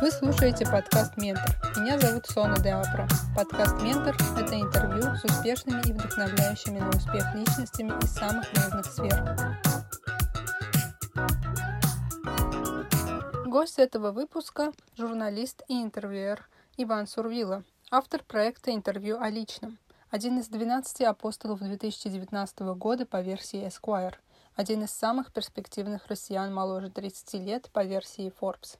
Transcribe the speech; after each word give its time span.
Вы 0.00 0.12
слушаете 0.12 0.64
подкаст 0.64 1.16
«Ментор». 1.16 1.56
Меня 1.76 1.98
зовут 1.98 2.24
Сона 2.26 2.56
Деапро. 2.60 3.08
Подкаст 3.34 3.82
«Ментор»— 3.82 4.14
это 4.38 4.54
интервью 4.54 5.02
с 5.16 5.24
успешными 5.24 5.82
и 5.88 5.92
вдохновляющими 5.92 6.78
на 6.78 6.90
успех 6.90 7.34
личностями 7.34 7.92
из 8.00 8.12
самых 8.12 8.46
разных 8.54 8.86
сфер. 8.86 9.36
Гость 13.44 13.80
этого 13.80 14.12
выпуска– 14.12 14.72
журналист 14.96 15.62
и 15.66 15.82
интервьюер 15.82 16.48
Иван 16.76 17.08
Сурвила, 17.08 17.64
автор 17.90 18.22
проекта 18.22 18.72
«Интервью 18.72 19.20
о 19.20 19.28
личном», 19.30 19.78
один 20.10 20.38
из 20.38 20.46
12 20.46 21.00
апостолов 21.02 21.58
2019 21.58 22.60
года 22.76 23.04
по 23.04 23.20
версии 23.20 23.66
Esquire, 23.66 24.14
один 24.54 24.84
из 24.84 24.92
самых 24.92 25.32
перспективных 25.32 26.06
россиян 26.06 26.54
моложе 26.54 26.88
30 26.88 27.34
лет 27.34 27.68
по 27.72 27.82
версии 27.84 28.32
Forbes. 28.40 28.78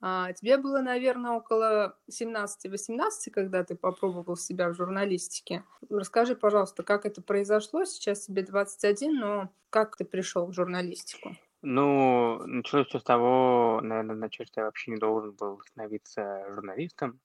А 0.00 0.32
тебе 0.32 0.58
было, 0.58 0.80
наверное, 0.80 1.32
около 1.32 1.98
17-18, 2.10 3.30
когда 3.32 3.64
ты 3.64 3.74
попробовал 3.74 4.36
себя 4.36 4.68
в 4.68 4.74
журналистике. 4.74 5.64
Расскажи, 5.90 6.36
пожалуйста, 6.36 6.84
как 6.84 7.04
это 7.04 7.20
произошло? 7.20 7.84
Сейчас 7.84 8.26
тебе 8.26 8.42
21, 8.42 9.18
но 9.18 9.50
как 9.70 9.96
ты 9.96 10.04
пришел 10.04 10.46
в 10.46 10.52
журналистику? 10.52 11.36
Ну, 11.62 12.38
началось 12.46 12.86
все 12.86 13.00
с 13.00 13.02
того, 13.02 13.80
наверное, 13.82 14.14
вначале, 14.14 14.46
что 14.46 14.60
я 14.60 14.66
вообще 14.66 14.92
не 14.92 14.98
должен 14.98 15.32
был 15.32 15.60
становиться 15.66 16.44
журналистом, 16.54 17.18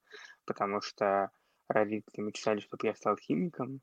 потому 0.45 0.81
что 0.81 1.29
родители 1.67 2.21
мечтали, 2.21 2.59
чтобы 2.59 2.87
я 2.87 2.95
стал 2.95 3.15
химиком, 3.17 3.81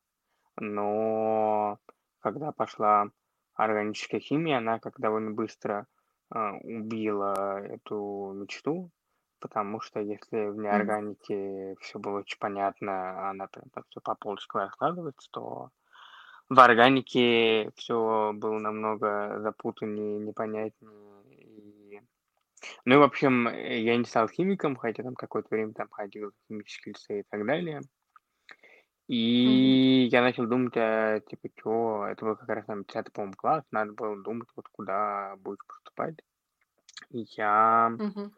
но 0.56 1.78
когда 2.18 2.50
пошла 2.50 3.10
органическая 3.54 4.20
химия, 4.20 4.58
она 4.58 4.80
как 4.80 4.98
довольно 4.98 5.30
быстро 5.30 5.86
а, 6.30 6.56
убила 6.62 7.60
эту 7.60 8.32
мечту, 8.34 8.90
потому 9.40 9.80
что 9.80 10.00
если 10.00 10.48
в 10.48 10.56
неорганике 10.56 11.76
все 11.80 11.98
было 11.98 12.20
очень 12.20 12.38
понятно, 12.38 13.28
она 13.30 13.48
прям 13.48 13.68
так 13.70 13.84
все 13.88 14.00
по 14.00 14.14
полочкам 14.14 14.62
раскладывается, 14.62 15.28
то 15.32 15.70
в 16.48 16.58
органике 16.58 17.70
все 17.76 18.32
было 18.34 18.58
намного 18.58 19.40
запутаннее, 19.40 20.18
непонятнее. 20.18 21.22
И... 21.30 22.00
Ну 22.84 22.94
и, 22.94 22.98
в 22.98 23.02
общем, 23.02 23.48
я 23.48 23.96
не 23.96 24.04
стал 24.04 24.28
химиком, 24.28 24.76
хотя 24.76 25.02
там 25.02 25.14
какое-то 25.14 25.48
время 25.50 25.72
там 25.72 25.88
ходил 25.90 26.30
в 26.30 26.48
химический 26.48 26.92
лицей 26.92 27.20
и 27.20 27.24
так 27.28 27.46
далее. 27.46 27.80
И 29.10 30.08
я 30.12 30.22
начал 30.22 30.46
думать, 30.46 30.76
а, 30.76 31.18
типа, 31.18 31.48
что, 31.58 32.06
это 32.06 32.24
был 32.24 32.36
как 32.36 32.48
раз 32.48 32.64
там 32.66 32.84
10 32.84 33.12
по-моему, 33.12 33.34
класс, 33.36 33.64
надо 33.72 33.92
было 33.92 34.16
думать, 34.22 34.46
вот 34.54 34.68
куда 34.70 35.34
будешь 35.38 35.66
поступать. 35.66 36.14
И 37.10 37.26
я 37.36 37.90
Мгм. 37.90 38.32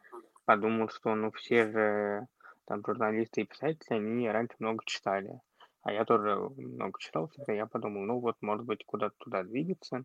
подумал, 0.47 0.89
что, 0.89 1.15
ну, 1.15 1.31
все 1.33 1.71
же 1.71 2.27
там 2.65 2.83
журналисты 2.87 3.43
и 3.43 3.45
писатели, 3.45 3.99
они 3.99 4.31
раньше 4.31 4.57
много 4.61 4.83
читали. 4.87 5.41
А 5.83 5.93
я 5.93 6.07
тоже 6.07 6.37
много 6.57 6.99
читал 6.99 7.29
всегда. 7.29 7.53
Я 7.53 7.67
подумал, 7.67 8.07
ну, 8.07 8.21
вот, 8.21 8.37
может 8.41 8.65
быть, 8.65 8.83
куда-то 8.87 9.15
туда 9.19 9.43
двигаться. 9.43 10.05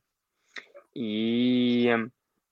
И 0.94 1.96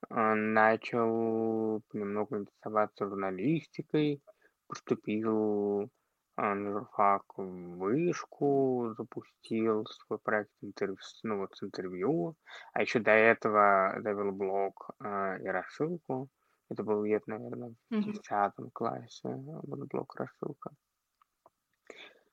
а, 0.09 0.35
начал 0.35 1.81
понемногу 1.89 2.37
интересоваться 2.37 3.09
журналистикой, 3.09 4.21
поступил 4.67 5.89
а, 6.35 6.55
журфак 6.55 7.23
в 7.37 7.77
вышку, 7.77 8.93
запустил 8.97 9.85
свой 9.85 10.19
проект 10.19 10.51
интервью, 10.61 10.97
ну, 11.23 11.39
вот 11.39 11.55
с 11.55 11.63
интервью, 11.63 12.35
а 12.73 12.81
еще 12.81 12.99
до 12.99 13.11
этого 13.11 13.95
завел 14.01 14.31
блог 14.31 14.89
а, 14.99 15.37
и 15.37 15.45
рассылку. 15.47 16.29
Это 16.69 16.83
был 16.83 17.03
где-то, 17.03 17.29
наверное, 17.31 17.69
в 17.69 17.75
Мгм. 17.91 18.05
десятом 18.05 18.71
классе, 18.71 19.29
был 19.29 19.85
блог 19.87 20.15
рассылка. 20.15 20.71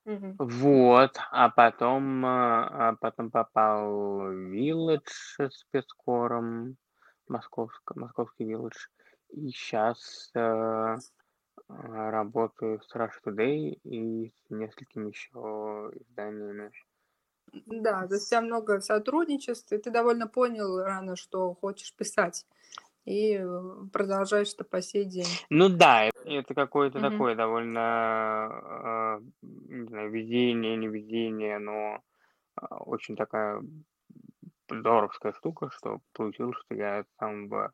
Мгм. 0.05 0.39
Вот, 0.39 1.19
а 1.31 1.51
потом, 1.51 2.25
а 2.27 2.89
а 2.89 2.97
потом 2.97 3.31
попал 3.31 3.91
в 4.21 4.53
Village 4.53 5.07
с 5.07 5.49
спецкором, 5.51 6.77
московско 7.29 7.99
московский 7.99 8.45
Village. 8.53 8.89
И 9.31 9.51
сейчас 9.51 10.33
работаю 11.79 12.81
с 12.83 12.95
Rush 12.95 13.21
Today 13.25 13.79
и 13.85 14.33
с 14.47 14.51
несколькими 14.51 15.09
еще 15.09 15.91
изданиями. 16.01 16.71
Да, 17.67 18.07
то 18.07 18.15
есть 18.15 18.27
у 18.27 18.31
тебя 18.31 18.41
много 18.41 18.81
сотрудничеств, 18.81 19.73
и 19.73 19.79
ты 19.79 19.91
довольно 19.91 20.27
понял 20.27 20.83
рано, 20.83 21.17
что 21.17 21.55
хочешь 21.55 21.95
писать, 21.95 22.47
и 23.05 23.35
э, 23.35 23.63
продолжаешь 23.93 24.55
это 24.55 24.65
по 24.65 24.81
сей 24.81 25.05
день. 25.05 25.27
Ну 25.51 25.69
да, 25.69 26.11
это 26.25 26.55
какое-то 26.55 26.99
Мгм. 26.99 27.11
такое 27.11 27.35
довольно, 27.35 27.81
а, 27.81 29.21
не 29.43 29.87
знаю, 29.87 30.11
везение, 30.11 30.77
не 30.77 30.89
везение, 30.89 31.59
но 31.59 32.01
а, 32.57 32.77
очень 32.79 33.17
такая 33.17 33.63
здоровская 34.69 35.33
штука, 35.33 35.71
что 35.71 36.01
получилось, 36.13 36.57
что 36.65 36.75
я 36.75 37.05
с 37.05 37.19
самого 37.19 37.73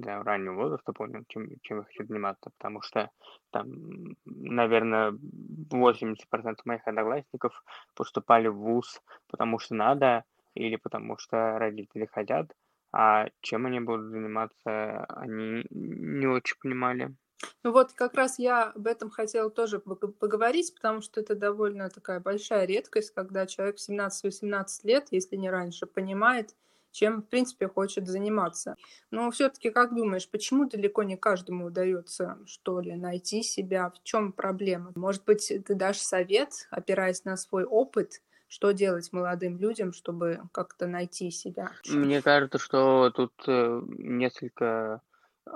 да, 0.00 0.22
раннего 0.22 0.54
возраста 0.54 0.92
понял, 0.92 1.24
чем, 1.28 1.48
чем 1.62 1.78
я 1.78 1.84
хочу 1.84 2.04
заниматься, 2.04 2.50
потому 2.58 2.82
что 2.82 3.10
там, 3.50 4.16
наверное, 4.24 5.12
80% 5.12 6.64
моих 6.64 6.86
одноклассников 6.86 7.62
поступали 7.94 8.48
в 8.48 8.56
ВУЗ, 8.56 9.00
потому 9.28 9.58
что 9.58 9.74
надо 9.74 10.24
или 10.54 10.76
потому 10.76 11.16
что 11.18 11.58
родители 11.58 12.06
хотят, 12.06 12.52
а 12.92 13.28
чем 13.40 13.66
они 13.66 13.80
будут 13.80 14.10
заниматься, 14.10 15.04
они 15.04 15.64
не 15.70 16.26
очень 16.26 16.56
понимали. 16.60 17.14
Ну 17.62 17.72
вот 17.72 17.92
как 17.92 18.14
раз 18.14 18.38
я 18.38 18.64
об 18.64 18.86
этом 18.86 19.10
хотела 19.10 19.50
тоже 19.50 19.78
пог- 19.78 20.12
поговорить, 20.12 20.74
потому 20.74 21.00
что 21.00 21.20
это 21.20 21.34
довольно 21.34 21.88
такая 21.88 22.20
большая 22.20 22.64
редкость, 22.64 23.12
когда 23.14 23.46
человек 23.46 23.76
в 23.76 23.80
17-18 23.80 24.84
лет, 24.84 25.08
если 25.10 25.36
не 25.36 25.50
раньше, 25.50 25.86
понимает, 25.86 26.54
чем, 26.90 27.22
в 27.22 27.26
принципе, 27.26 27.68
хочет 27.68 28.06
заниматься. 28.08 28.76
Но 29.10 29.30
все-таки, 29.30 29.70
как 29.70 29.94
думаешь, 29.94 30.28
почему 30.28 30.68
далеко 30.68 31.02
не 31.02 31.16
каждому 31.16 31.66
удается, 31.66 32.38
что 32.46 32.80
ли, 32.80 32.94
найти 32.96 33.42
себя? 33.42 33.90
В 33.90 34.02
чем 34.02 34.32
проблема? 34.32 34.92
Может 34.94 35.24
быть, 35.24 35.52
ты 35.66 35.74
дашь 35.74 35.98
совет, 35.98 36.68
опираясь 36.70 37.24
на 37.24 37.36
свой 37.36 37.64
опыт, 37.64 38.22
что 38.48 38.72
делать 38.72 39.12
молодым 39.12 39.58
людям, 39.58 39.92
чтобы 39.92 40.40
как-то 40.52 40.86
найти 40.86 41.30
себя? 41.30 41.70
Мне 41.88 42.20
кажется, 42.20 42.58
что 42.58 43.10
тут 43.10 43.32
э, 43.46 43.82
несколько 43.98 45.02
э, 45.46 45.52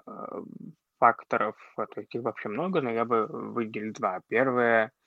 факторов, 1.01 1.57
а, 1.77 1.87
то 1.87 2.01
есть 2.01 2.15
их 2.15 2.23
вообще 2.23 2.49
много, 2.49 2.81
но 2.81 2.91
я 2.91 3.05
бы 3.05 3.27
выделил 3.27 3.93
два. 3.93 4.21
Первое– 4.29 4.93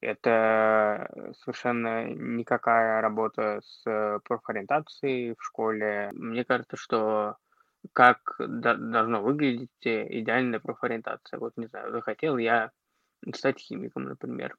это 0.00 1.32
совершенно 1.38 2.04
никакая 2.06 3.00
работа 3.00 3.60
с 3.64 4.20
профориентацией 4.24 5.34
в 5.38 5.42
школе. 5.44 6.10
Мне 6.12 6.44
кажется, 6.44 6.76
что 6.76 7.36
как 7.92 8.36
до- 8.38 8.76
должно 8.76 9.22
выглядеть 9.22 9.70
идеальная 9.82 10.60
профориентация. 10.60 11.38
Вот, 11.38 11.56
не 11.56 11.66
знаю, 11.66 11.92
захотел 11.92 12.36
я 12.38 12.70
стать 13.34 13.58
химиком, 13.58 14.04
например. 14.04 14.56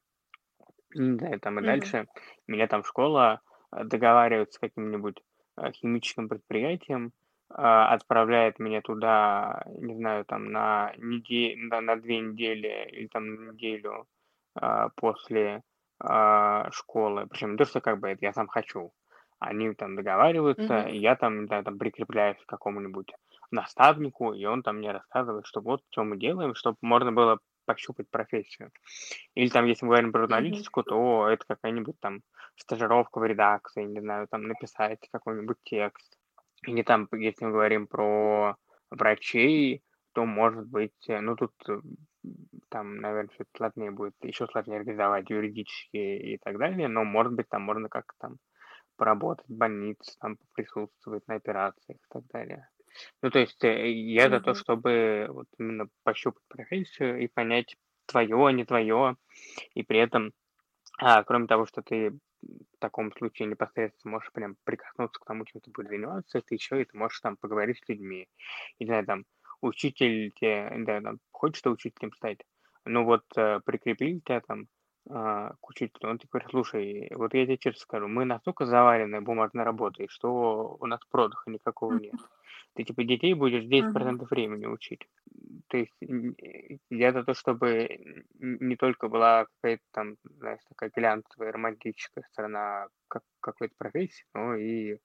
Не 0.93 1.17
знаю, 1.17 1.39
там 1.39 1.59
и 1.59 1.61
Мгм. 1.61 1.67
дальше 1.67 2.07
меня 2.47 2.67
там 2.67 2.83
школа 2.83 3.41
э, 3.71 3.83
договаривается 3.85 4.57
с 4.57 4.59
каким-нибудь 4.59 5.21
э, 5.57 5.71
химическим 5.71 6.27
предприятием, 6.27 7.13
а, 7.49 7.93
отправляет 7.93 8.59
меня 8.59 8.81
туда, 8.81 9.63
не 9.79 9.95
знаю, 9.95 10.25
там 10.25 10.51
на 10.51 10.93
неде 10.97 11.55
на 11.57 11.81
на 11.81 11.95
2 11.95 12.19
недели 12.19 12.89
или 12.91 13.07
там 13.07 13.27
на 13.27 13.51
неделю, 13.51 14.07
а, 14.55 14.89
после, 14.95 15.63
а, 15.99 16.69
школы. 16.71 17.27
Причем 17.27 17.51
не 17.51 17.57
то, 17.57 17.65
что 17.65 17.81
как 17.81 17.99
бы 17.99 18.09
это 18.09 18.25
я 18.25 18.33
сам 18.33 18.47
хочу. 18.47 18.91
Они 19.39 19.73
там 19.73 19.95
договариваются, 19.95 20.83
Мгм. 20.83 20.87
и 20.87 20.97
я 20.97 21.15
там, 21.15 21.47
да, 21.47 21.63
там 21.63 21.79
прикрепляюсь 21.79 22.37
к 22.43 22.45
какому-нибудь 22.49 23.13
наставнику, 23.49 24.33
и 24.33 24.45
он 24.45 24.61
там 24.63 24.77
мне 24.77 24.91
рассказывает, 24.91 25.45
что 25.47 25.61
вот 25.61 25.81
что 25.89 26.03
мы 26.03 26.17
делаем, 26.17 26.53
чтобы 26.55 26.77
можно 26.81 27.11
было 27.11 27.39
пощупать 27.65 28.09
профессию. 28.11 28.71
Или 29.35 29.49
там, 29.49 29.65
если 29.65 29.85
мы 29.85 29.91
говорим 29.91 30.11
про 30.11 30.21
Мгм. 30.35 30.63
журналистику, 30.63 30.83
то 30.83 31.27
это 31.27 31.45
какая-нибудь 31.47 31.99
там 31.99 32.21
стажировка 32.55 33.19
в 33.19 33.25
редакции, 33.25 33.83
не 33.83 33.99
знаю, 33.99 34.27
там 34.29 34.43
написать 34.43 34.99
какой-нибудь 35.11 35.57
текст. 35.63 36.17
Или 36.67 36.83
там, 36.83 37.07
если 37.13 37.45
мы 37.45 37.51
говорим 37.51 37.87
про 37.87 38.55
врачей, 38.91 39.83
то, 40.13 40.25
может 40.25 40.67
быть, 40.67 41.07
э, 41.07 41.19
ну, 41.21 41.35
тут 41.35 41.53
э, 41.67 41.79
там, 42.69 42.97
наверное, 42.97 43.29
чуть 43.37 43.47
сложнее 43.55 43.91
будет, 43.91 44.15
еще 44.21 44.47
сложнее 44.47 44.77
организовать 44.77 45.29
юридически 45.29 45.97
и 45.97 46.37
так 46.37 46.57
далее, 46.57 46.87
но, 46.87 47.03
может 47.03 47.33
быть, 47.33 47.49
там 47.49 47.63
можно 47.63 47.89
как-то 47.89 48.13
там 48.19 48.37
поработать 48.97 49.47
в 49.47 49.53
больнице, 49.57 50.15
там 50.19 50.37
присутствовать 50.53 51.27
на 51.27 51.35
операциях 51.35 51.97
и 51.97 52.13
так 52.13 52.23
далее. 52.27 52.69
Ну, 53.21 53.29
то 53.29 53.39
есть 53.39 53.63
э, 53.63 53.91
я 53.91 54.29
за 54.29 54.41
то, 54.41 54.53
чтобы 54.53 55.27
вот 55.29 55.47
именно 55.57 55.87
пощупать 56.03 56.43
профессию 56.47 57.19
и 57.19 57.27
понять 57.27 57.77
твое, 58.05 58.53
не 58.53 58.65
твое, 58.65 59.15
и 59.73 59.83
при 59.83 59.99
этом, 59.99 60.33
а, 60.99 61.23
кроме 61.23 61.47
того, 61.47 61.65
что 61.65 61.81
ты 61.81 62.11
в 62.41 62.79
таком 62.79 63.13
случае 63.13 63.47
непосредственно 63.47 64.13
можешь 64.13 64.31
прям 64.31 64.55
прикоснуться 64.63 65.19
к 65.19 65.25
тому, 65.25 65.45
чем 65.45 65.61
ты 65.61 65.71
будешь 65.71 65.89
заниматься, 65.89 66.41
ты 66.41 66.55
еще 66.55 66.81
и 66.81 66.85
ты 66.85 66.97
можешь 66.97 67.19
там 67.21 67.37
поговорить 67.37 67.79
с 67.83 67.89
людьми. 67.89 68.27
И, 68.77 68.83
не 68.83 68.87
знаю, 68.87 69.05
там, 69.05 69.25
учитель 69.61 70.31
тебе, 70.31 70.71
да, 70.85 71.01
там, 71.01 71.19
хочешь 71.31 71.61
ты 71.61 71.69
учителем 71.69 72.13
стать, 72.13 72.39
ну 72.85 73.03
вот 73.05 73.23
э, 73.35 73.59
прикрепили 73.65 74.19
тебя 74.19 74.41
там 74.41 74.67
а, 75.09 75.53
к 75.59 75.69
учителю, 75.69 76.11
он 76.11 76.19
такой, 76.19 76.41
слушай, 76.49 77.11
вот 77.15 77.33
я 77.33 77.45
тебе 77.45 77.57
честно 77.57 77.79
скажу, 77.79 78.07
мы 78.07 78.23
настолько 78.23 78.65
завалены 78.65 79.21
бумажной 79.21 79.63
работой, 79.63 80.07
что 80.09 80.77
у 80.79 80.85
нас 80.85 80.99
продыха 81.09 81.49
никакого 81.49 81.93
нет. 81.93 82.13
Ты 82.75 82.83
типа 82.83 83.03
детей 83.03 83.33
будешь 83.33 83.63
10% 83.63 84.25
времени 84.29 84.65
учить. 84.65 85.07
То 85.67 85.77
есть 85.77 85.93
я 86.89 87.11
за 87.11 87.23
то, 87.23 87.33
чтобы 87.33 88.25
не 88.39 88.75
только 88.75 89.09
была 89.09 89.45
какая-то 89.45 89.83
там, 89.91 90.15
знаешь, 90.23 90.61
такая 90.69 90.91
глянцевая, 90.95 91.51
романтическая 91.51 92.23
сторона 92.31 92.87
как, 93.07 93.23
какой-то 93.41 93.73
профессии, 93.77 94.25
но 94.33 94.55
и 94.55 94.99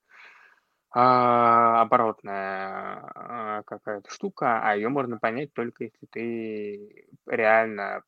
а, 0.91 1.81
оборотная 1.81 3.01
а, 3.13 3.63
какая-то 3.63 4.09
штука, 4.11 4.61
а 4.61 4.75
ее 4.75 4.89
можно 4.89 5.17
понять 5.17 5.53
только 5.53 5.85
если 5.85 6.05
ты 6.11 7.07
реально 7.25 8.03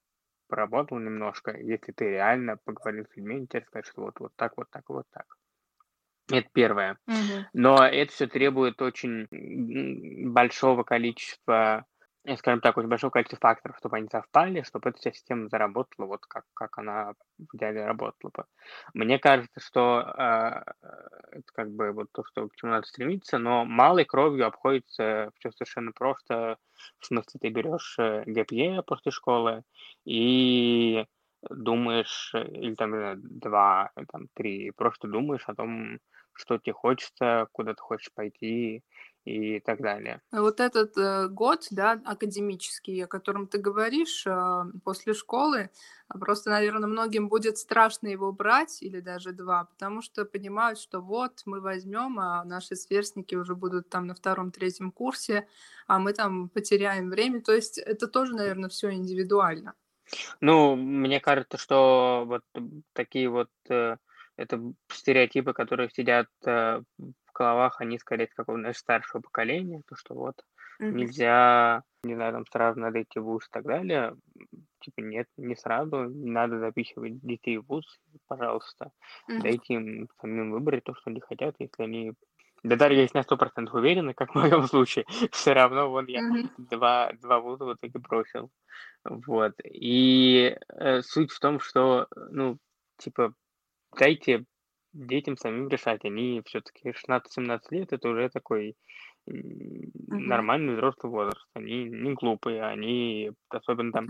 поработал 0.48 0.98
немножко, 0.98 1.56
если 1.58 1.92
ты 1.92 2.10
реально 2.10 2.58
поговорил 2.64 3.06
с 3.06 3.16
людьми, 3.16 3.48
тебе 3.48 3.64
скажут, 3.68 3.92
что 3.92 4.02
вот, 4.02 4.20
вот 4.20 4.32
так, 4.36 4.54
вот 4.58 4.68
так, 4.72 4.84
вот 4.90 5.06
так. 5.12 5.26
Это 6.32 6.48
первое. 6.54 6.98
Мгм. 7.08 7.48
Но 7.54 7.86
это 7.86 8.12
все 8.12 8.28
требует 8.28 8.82
очень 8.82 9.28
большого 10.32 10.84
количества 10.84 11.86
Э, 12.26 12.36
скажем 12.38 12.60
так, 12.62 12.78
очень 12.78 12.90
большое 12.90 13.12
количество 13.12 13.40
факторов, 13.40 13.78
чтобы 13.78 13.98
они 13.98 14.08
совпали, 14.10 14.62
чтобы 14.64 14.90
эта 14.90 15.00
вся 15.00 15.12
система 15.12 15.48
заработала 15.50 16.06
вот 16.06 16.26
как, 16.26 16.44
как 16.54 16.78
она 16.78 17.14
в 17.38 17.56
идеале 17.56 17.86
работала 17.86 18.32
бы. 18.36 18.46
Мне 18.94 19.20
кажется, 19.20 19.60
что 19.62 20.02
э, 20.18 20.64
это 21.32 21.44
как 21.54 21.72
бы 21.72 21.92
вот 21.94 22.08
то, 22.12 22.24
что, 22.26 22.48
к 22.50 22.56
чему 22.56 22.72
надо 22.72 22.86
стремиться, 22.88 23.38
но 23.38 23.64
малой 23.66 24.04
кровью 24.06 24.48
обходится 24.48 25.32
все 25.40 25.52
совершенно 25.52 25.92
просто. 25.94 26.58
В 27.00 27.06
смысле, 27.06 27.40
ты 27.40 27.50
берешь 27.50 27.98
ГПЕ 27.98 28.84
после 28.86 29.12
школы 29.12 29.64
и 30.06 31.06
думаешь, 31.50 32.34
или 32.36 32.76
там 32.76 32.92
два, 33.40 33.92
там 34.12 34.28
три, 34.34 34.72
просто 34.72 35.08
думаешь 35.08 35.44
о 35.48 35.56
том, 35.56 36.00
что 36.34 36.58
тебе 36.58 36.74
хочется, 36.74 37.48
куда 37.52 37.74
ты 37.74 37.82
хочешь 37.82 38.12
пойти, 38.14 38.84
и 39.26 39.60
так 39.60 39.82
далее. 39.82 40.22
Вот 40.32 40.60
этот 40.60 40.98
э, 40.98 41.28
год, 41.28 41.68
да, 41.72 42.02
академический, 42.06 43.04
о 43.04 43.08
котором 43.08 43.48
ты 43.48 43.58
говоришь, 43.58 44.26
э, 44.26 44.64
после 44.84 45.14
школы, 45.14 45.70
а 46.08 46.18
просто, 46.18 46.50
наверное, 46.50 46.88
многим 46.88 47.30
будет 47.30 47.58
страшно 47.58 48.08
его 48.08 48.32
брать 48.32 48.82
или 48.82 49.00
даже 49.00 49.32
два, 49.32 49.66
потому 49.66 50.02
что 50.02 50.26
понимают, 50.26 50.80
что 50.80 51.02
вот 51.02 51.42
мы 51.46 51.62
возьмем, 51.62 52.20
а 52.20 52.44
наши 52.46 52.76
сверстники 52.76 53.36
уже 53.36 53.56
будут 53.56 53.90
там 53.90 54.08
на 54.08 54.16
втором-третьем 54.16 54.92
курсе, 54.92 55.48
а 55.88 56.00
мы 56.00 56.14
там 56.14 56.50
потеряем 56.50 57.10
время. 57.10 57.42
То 57.42 57.54
есть 57.54 57.78
это 57.78 58.08
тоже, 58.08 58.36
наверное, 58.36 58.70
все 58.70 58.92
индивидуально. 58.92 59.74
Ну, 60.42 60.76
мне 60.76 61.20
кажется, 61.20 61.58
что 61.58 62.24
вот 62.26 62.42
такие 62.94 63.30
вот 63.30 63.50
э, 63.70 63.98
это 64.38 64.74
стереотипы, 64.92 65.54
которые 65.54 65.90
сидят 65.92 66.28
э, 66.46 66.82
головах 67.40 67.80
они 67.82 67.98
скорее 67.98 68.28
какого-то, 68.28 68.62
знаешь, 68.62 68.78
старшего 68.78 69.22
поколения, 69.22 69.82
то, 69.88 69.96
что 69.96 70.14
вот 70.14 70.36
Мгм. 70.80 70.98
нельзя, 70.98 71.84
не 72.04 72.16
знаю, 72.16 72.34
там 72.34 72.46
сразу 72.52 72.80
надо 72.80 73.02
идти 73.02 73.20
в 73.20 73.24
ВУЗ 73.24 73.46
и 73.48 73.52
так 73.52 73.66
далее. 73.66 74.16
Типа 74.82 75.02
нет, 75.02 75.28
не 75.38 75.56
сразу, 75.56 76.06
не 76.06 76.32
надо 76.32 76.60
записывать 76.60 77.20
детей 77.22 77.58
в 77.58 77.66
ВУЗ, 77.66 78.00
пожалуйста. 78.28 78.92
Мгм. 79.28 79.42
Дайте 79.42 79.74
им 79.74 80.08
самим 80.22 80.52
выбрать 80.52 80.84
то, 80.84 80.94
что 80.96 81.10
они 81.10 81.20
хотят, 81.20 81.56
если 81.60 81.84
они 81.84 82.14
да 82.64 82.76
даже 82.76 82.96
если 82.96 83.18
на 83.18 83.24
сто 83.24 83.38
процентов 83.38 83.76
уверены, 83.76 84.14
как 84.14 84.32
в 84.32 84.36
моем 84.36 84.64
случае, 84.64 85.06
все 85.32 85.54
равно 85.54 85.90
вон 85.90 86.08
я 86.08 86.22
Мгм. 86.22 86.52
два, 86.58 87.12
два 87.22 87.40
вуза 87.40 87.66
в 87.66 87.74
итоге 87.74 88.00
бросил. 88.00 88.52
Вот. 89.06 89.54
И 89.64 90.58
э, 90.70 91.02
суть 91.02 91.32
в 91.32 91.40
том, 91.40 91.60
что, 91.60 92.08
ну, 92.32 92.58
типа, 92.98 93.34
дайте 93.98 94.46
детям 95.08 95.38
самим 95.38 95.70
решать. 95.70 96.06
Они 96.06 96.42
все-таки 96.46 96.92
16-17 96.92 97.60
лет, 97.72 97.94
это 97.94 98.10
уже 98.10 98.30
такой 98.30 98.76
нормальный 99.26 100.74
взрослый 100.74 101.12
возраст. 101.12 101.48
Они 101.54 101.84
не 101.86 102.14
глупые, 102.14 102.64
они 102.64 103.32
особенно 103.50 103.92
там 103.92 104.08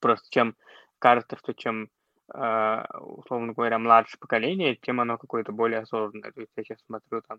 просто 0.00 0.28
чем 0.30 0.54
кажется, 0.98 1.36
что 1.36 1.54
чем 1.54 1.88
э, 2.34 2.84
условно 3.00 3.52
говоря, 3.52 3.78
младшее 3.78 4.18
поколение, 4.20 4.76
тем 4.76 5.00
оно 5.00 5.18
какое-то 5.18 5.52
более 5.52 5.80
осознанное. 5.80 6.32
То 6.32 6.40
есть 6.40 6.52
я 6.56 6.64
сейчас 6.64 6.78
смотрю 6.86 7.22
там 7.22 7.38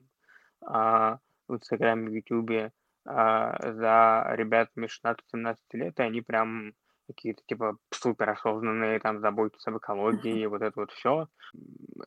а, 0.61 1.19
в 1.47 1.55
Инстаграме, 1.55 2.09
в 2.09 2.13
Ютубе 2.13 2.71
а, 3.05 3.55
за 3.73 4.35
ребятами 4.35 4.87
16-17 4.87 5.55
лет, 5.73 5.99
и 5.99 6.03
они 6.03 6.21
прям 6.21 6.73
какие-то 7.13 7.41
типа 7.47 7.77
супер 7.91 8.29
осознанные, 8.29 8.99
там 8.99 9.19
заботятся 9.19 9.71
об 9.71 9.77
экологии, 9.77 10.45
вот 10.45 10.61
это 10.61 10.79
вот 10.79 10.91
все, 10.91 11.27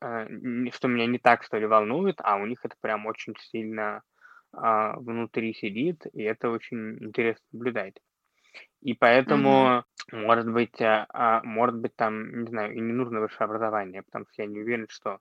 э, 0.00 0.26
что 0.72 0.88
меня 0.88 1.06
не 1.06 1.18
так, 1.18 1.42
что 1.42 1.58
ли, 1.58 1.66
волнует, 1.66 2.16
а 2.22 2.36
у 2.36 2.46
них 2.46 2.64
это 2.64 2.76
прям 2.80 3.06
очень 3.06 3.34
сильно 3.38 4.02
а, 4.54 4.96
внутри 4.98 5.54
сидит, 5.54 6.06
и 6.12 6.22
это 6.22 6.50
очень 6.50 7.02
интересно 7.02 7.44
наблюдать. 7.52 7.94
И 8.82 8.94
поэтому, 8.94 9.48
mm-hmm. 10.12 10.26
может 10.26 10.50
быть, 10.52 10.80
а, 10.82 11.06
а, 11.08 11.42
может 11.42 11.76
быть, 11.76 11.96
там, 11.96 12.42
не 12.42 12.48
знаю, 12.48 12.74
и 12.74 12.80
не 12.80 12.92
нужно 12.92 13.20
высшее 13.20 13.46
образование, 13.46 14.02
потому 14.02 14.26
что 14.30 14.42
я 14.42 14.48
не 14.48 14.60
уверен, 14.60 14.86
что, 14.90 15.20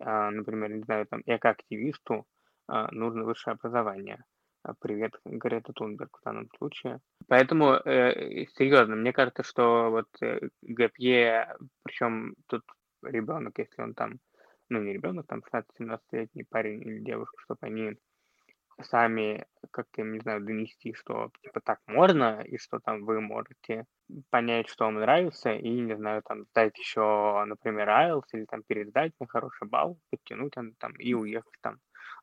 а, 0.00 0.30
например, 0.30 0.72
не 0.72 0.82
знаю, 0.82 1.06
там, 1.06 1.22
экоактивисту 1.26 2.26
а, 2.66 2.90
нужно 2.90 3.24
высшее 3.24 3.54
образование. 3.54 4.24
А, 4.64 4.74
привет, 4.74 5.12
Грета 5.24 5.72
Тунберг 5.72 6.18
в 6.20 6.24
данном 6.24 6.48
случае. 6.56 7.00
Поэтому, 7.26 7.72
э, 7.84 8.46
серьезно, 8.56 8.94
мне 8.94 9.12
кажется, 9.12 9.42
что 9.42 9.90
вот 9.90 10.06
э, 10.22 10.38
ГПЕ, 10.62 11.56
причем 11.82 12.36
тут 12.46 12.62
ребенок, 13.02 13.58
если 13.58 13.82
он 13.82 13.94
там, 13.94 14.20
ну 14.68 14.80
не 14.80 14.92
ребенок, 14.92 15.26
там 15.26 15.42
16-17-летний 15.42 16.44
парень 16.44 16.80
или 16.80 17.00
девушка, 17.00 17.36
чтобы 17.42 17.58
они 17.62 17.96
сами 18.80 19.46
как-то, 19.72 20.02
не 20.02 20.20
знаю, 20.20 20.44
донести, 20.44 20.94
что 20.94 21.30
типа 21.42 21.60
так 21.60 21.80
можно, 21.88 22.40
и 22.42 22.56
что 22.56 22.78
там 22.78 23.04
вы 23.04 23.20
можете 23.20 23.86
понять, 24.30 24.68
что 24.68 24.84
вам 24.84 24.94
нравится, 24.94 25.52
и, 25.52 25.70
не 25.70 25.96
знаю, 25.96 26.22
там 26.24 26.44
сдать 26.44 26.78
еще, 26.78 27.44
например, 27.46 27.88
IELTS, 27.88 28.28
или 28.34 28.44
там 28.44 28.62
пересдать 28.62 29.12
на 29.18 29.26
хороший 29.26 29.66
балл, 29.66 29.98
подтянуть 30.10 30.52
там, 30.52 30.74
там 30.74 30.92
и 30.94 31.14
уехать 31.14 31.60
там 31.62 31.78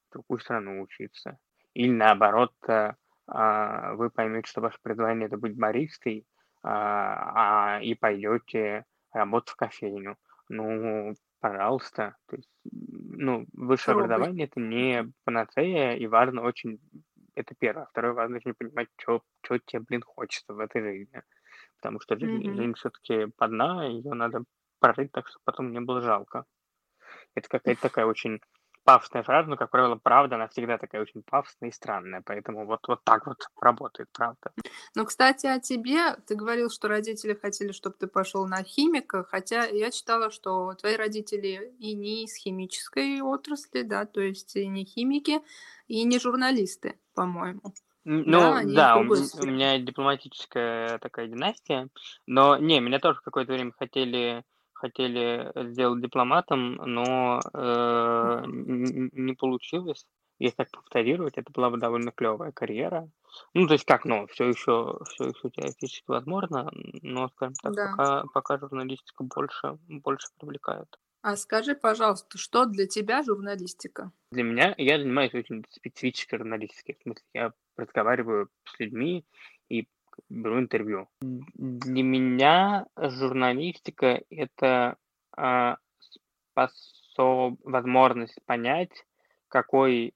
в 0.09 0.13
другую 0.13 0.39
страну 0.39 0.81
учиться. 0.81 1.38
Или 1.79 1.93
наоборот, 1.93 2.51
э, 2.67 2.91
а, 3.27 3.93
вы 3.93 4.09
поймете, 4.09 4.49
что 4.49 4.59
ваше 4.59 4.77
призвание 4.81 5.27
это 5.27 5.37
быть 5.37 5.57
баристой, 5.57 6.27
а, 6.61 7.77
а, 7.77 7.81
и 7.81 7.95
пойдете 7.95 8.83
работать 9.13 9.51
в 9.51 9.56
кофейню. 9.56 10.18
Ну, 10.49 11.15
пожалуйста. 11.39 12.18
То 12.27 12.35
есть, 12.35 12.49
ну, 12.69 13.45
высшее 13.54 13.95
Пробуй. 13.95 14.13
образование 14.13 14.47
это 14.47 14.59
не 14.59 15.09
панацея, 15.23 15.95
и 15.95 16.06
важно 16.07 16.42
очень, 16.42 16.81
это 17.33 17.56
первое. 17.57 17.85
Второе, 17.85 18.11
важно 18.11 18.35
очень 18.35 18.56
понимать, 18.56 18.89
что 18.97 19.23
тебе, 19.42 19.80
блин, 19.80 20.01
хочется 20.06 20.54
в 20.54 20.59
этой 20.59 20.81
жизни. 20.81 21.21
Потому 21.77 22.01
что 22.01 22.19
жизнь, 22.19 22.45
mm-hmm. 22.45 22.56
жизнь 22.56 22.73
все-таки 22.73 23.27
подна, 23.37 23.85
ее 23.85 24.13
надо 24.15 24.44
прожить 24.80 25.13
так, 25.13 25.30
чтобы 25.30 25.44
потом 25.45 25.71
не 25.71 25.80
было 25.80 26.01
жалко. 26.01 26.44
Это 27.35 27.47
какая-то 27.47 27.83
такая 27.83 28.06
очень 28.06 28.42
пафосная 28.89 29.21
фраза, 29.21 29.47
но, 29.47 29.55
как 29.55 29.69
правило, 29.69 29.99
правда, 30.01 30.35
она 30.35 30.47
всегда 30.47 30.79
такая 30.79 31.03
очень 31.03 31.21
пафосная 31.21 31.69
и 31.69 31.71
странная, 31.71 32.23
поэтому 32.25 32.65
вот, 32.65 32.79
вот 32.87 33.03
так 33.03 33.27
вот 33.27 33.37
работает 33.61 34.09
правда. 34.11 34.51
Ну, 34.95 35.05
кстати, 35.05 35.45
о 35.45 35.59
тебе. 35.59 36.15
Ты 36.25 36.33
говорил, 36.33 36.71
что 36.71 36.87
родители 36.87 37.35
хотели, 37.35 37.71
чтобы 37.71 37.97
ты 37.99 38.07
пошел 38.07 38.47
на 38.47 38.63
химика, 38.63 39.23
хотя 39.23 39.65
я 39.65 39.91
читала, 39.91 40.31
что 40.31 40.73
твои 40.73 40.95
родители 40.95 41.71
и 41.77 41.93
не 41.93 42.23
из 42.23 42.35
химической 42.35 43.21
отрасли, 43.21 43.83
да, 43.83 44.05
то 44.05 44.21
есть 44.21 44.55
и 44.55 44.65
не 44.65 44.85
химики, 44.85 45.39
и 45.87 46.03
не 46.03 46.19
журналисты, 46.19 46.99
по-моему. 47.13 47.61
Ну, 48.05 48.31
да, 48.31 48.63
да 48.65 48.97
у, 48.97 49.01
у 49.01 49.45
меня 49.45 49.77
дипломатическая 49.77 50.97
такая 50.97 51.27
династия, 51.27 51.89
но 52.25 52.57
не, 52.57 52.79
меня 52.79 52.97
тоже 52.97 53.19
какое-то 53.23 53.53
время 53.53 53.71
хотели 53.77 54.43
хотели 54.80 55.52
сделать 55.71 56.02
дипломатом, 56.02 56.76
но 56.76 57.40
э, 57.54 58.44
не 58.48 59.33
получилось. 59.33 60.06
Если 60.40 60.56
так 60.56 60.71
повторировать, 60.71 61.38
это 61.38 61.52
была 61.52 61.69
бы 61.69 61.78
довольно 61.78 62.12
клевая 62.12 62.52
карьера. 62.54 63.09
Ну, 63.54 63.68
то 63.68 63.74
есть 63.74 63.86
как, 63.86 64.06
ну, 64.06 64.26
все 64.28 64.45
еще, 64.45 65.00
все 65.09 65.26
еще 65.26 65.50
теоретически 65.50 66.06
возможно, 66.07 66.71
но, 67.02 67.28
скажем 67.30 67.56
так, 67.62 67.74
да. 67.74 67.92
пока, 67.92 68.24
пока 68.33 68.57
журналистика 68.57 69.24
больше, 69.24 69.78
больше 69.88 70.28
привлекает. 70.40 70.88
А 71.21 71.36
скажи, 71.36 71.76
пожалуйста, 71.76 72.38
что 72.38 72.66
для 72.66 72.88
тебя 72.88 73.21
журналистика? 73.24 74.12
Для 74.31 74.44
меня 74.44 74.74
я 74.78 74.98
занимаюсь 74.98 75.33
очень 75.33 75.66
специфической 75.69 76.38
журналистикой. 76.38 76.95
В 76.98 77.04
смысле, 77.04 77.26
я 77.33 77.54
разговариваю 77.76 78.50
с 78.64 78.80
людьми 78.80 79.26
беру 80.30 80.59
интервью. 80.59 81.07
Для 81.21 82.04
меня 82.04 82.85
журналистика— 82.97 84.21
это 84.30 84.97
а, 85.35 85.78
способ, 86.52 87.59
возможность 87.64 88.38
понять, 88.45 89.06
какой, 89.47 90.14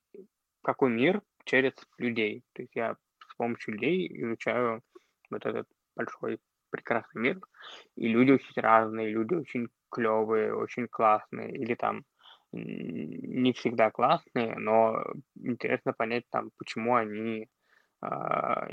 какой 0.63 0.91
мир 0.91 1.21
через 1.45 1.73
людей. 1.97 2.43
То 2.53 2.61
есть 2.61 2.75
я 2.75 2.95
с 3.29 3.35
помощью 3.35 3.73
людей 3.73 4.07
изучаю 4.21 4.81
вот 5.29 5.45
этот 5.45 5.67
большой 5.95 6.39
прекрасный 6.69 7.21
мир, 7.21 7.39
и 7.95 8.07
люди 8.07 8.31
очень 8.31 8.61
разные, 8.61 9.09
люди 9.09 9.35
очень 9.35 9.67
клевые, 9.91 10.55
очень 10.55 10.87
классные, 10.87 11.51
или 11.51 11.75
там 11.75 12.03
не 12.51 13.53
всегда 13.53 13.91
классные, 13.91 14.55
но 14.57 15.03
интересно 15.35 15.93
понять 15.93 16.25
там, 16.29 16.51
почему 16.57 16.95
они 16.95 17.47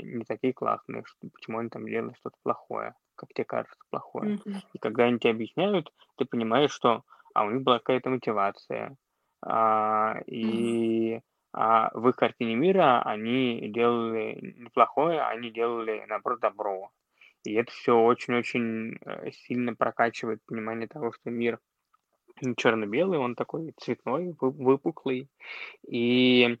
не 0.01 0.23
такие 0.25 0.53
классные, 0.53 1.03
что, 1.05 1.29
почему 1.33 1.59
они 1.59 1.69
там 1.69 1.85
делают 1.85 2.17
что-то 2.17 2.35
плохое, 2.43 2.95
как 3.15 3.29
тебе 3.33 3.45
кажется 3.45 3.77
плохое. 3.89 4.39
Мгм. 4.45 4.61
И 4.73 4.79
когда 4.79 5.05
они 5.05 5.19
тебе 5.19 5.31
объясняют, 5.31 5.91
ты 6.17 6.25
понимаешь, 6.25 6.71
что 6.71 7.03
а 7.33 7.45
у 7.45 7.51
них 7.51 7.63
была 7.63 7.79
какая-то 7.79 8.09
мотивация, 8.09 8.97
а, 9.41 10.19
и 10.27 11.21
а, 11.53 11.89
в 11.93 12.09
их 12.09 12.15
картине 12.15 12.55
мира 12.55 13.01
они 13.03 13.69
делали 13.69 14.53
не 14.57 14.69
плохое, 14.69 15.19
а 15.21 15.29
они 15.29 15.51
делали, 15.51 16.05
наоборот, 16.07 16.39
добро. 16.41 16.91
И 17.43 17.53
это 17.53 17.71
все 17.71 17.97
очень-очень 17.97 18.97
э, 19.03 19.31
сильно 19.31 19.73
прокачивает 19.73 20.45
понимание 20.45 20.87
того, 20.87 21.11
что 21.11 21.31
мир 21.31 21.59
не 22.41 22.55
черно-белый, 22.55 23.17
он 23.19 23.35
такой 23.35 23.73
цветной, 23.77 24.35
вы- 24.39 24.51
выпуклый, 24.51 25.27
и 25.87 26.59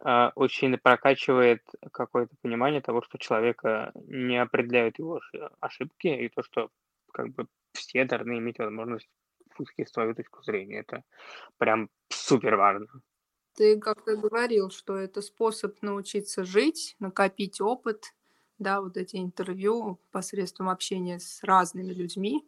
а, 0.00 0.32
очень 0.34 0.76
прокачивает 0.78 1.62
какое-то 1.92 2.34
понимание 2.42 2.80
того, 2.80 3.02
что 3.02 3.18
человека 3.18 3.92
не 4.06 4.40
определяют 4.40 4.98
его 4.98 5.16
оши- 5.16 5.50
ошибки, 5.60 6.06
и 6.08 6.28
то, 6.28 6.42
что 6.42 6.70
как 7.12 7.30
бы 7.30 7.46
все 7.72 8.04
должны 8.04 8.38
иметь 8.38 8.58
возможность 8.58 9.08
высказать 9.58 9.92
свою 9.92 10.14
точку 10.14 10.42
зрения. 10.42 10.80
Это 10.80 11.02
прям 11.58 11.90
супер 12.10 12.56
важно. 12.56 12.88
Ты 13.54 13.78
как-то 13.78 14.16
говорил, 14.16 14.70
что 14.70 14.96
это 14.96 15.22
способ 15.22 15.80
научиться 15.82 16.44
жить, 16.44 16.94
накопить 16.98 17.60
опыт, 17.60 18.14
да, 18.58 18.80
вот 18.80 18.96
эти 18.96 19.16
интервью 19.16 19.98
посредством 20.10 20.68
общения 20.68 21.18
с 21.18 21.42
разными 21.42 21.92
людьми, 21.92 22.46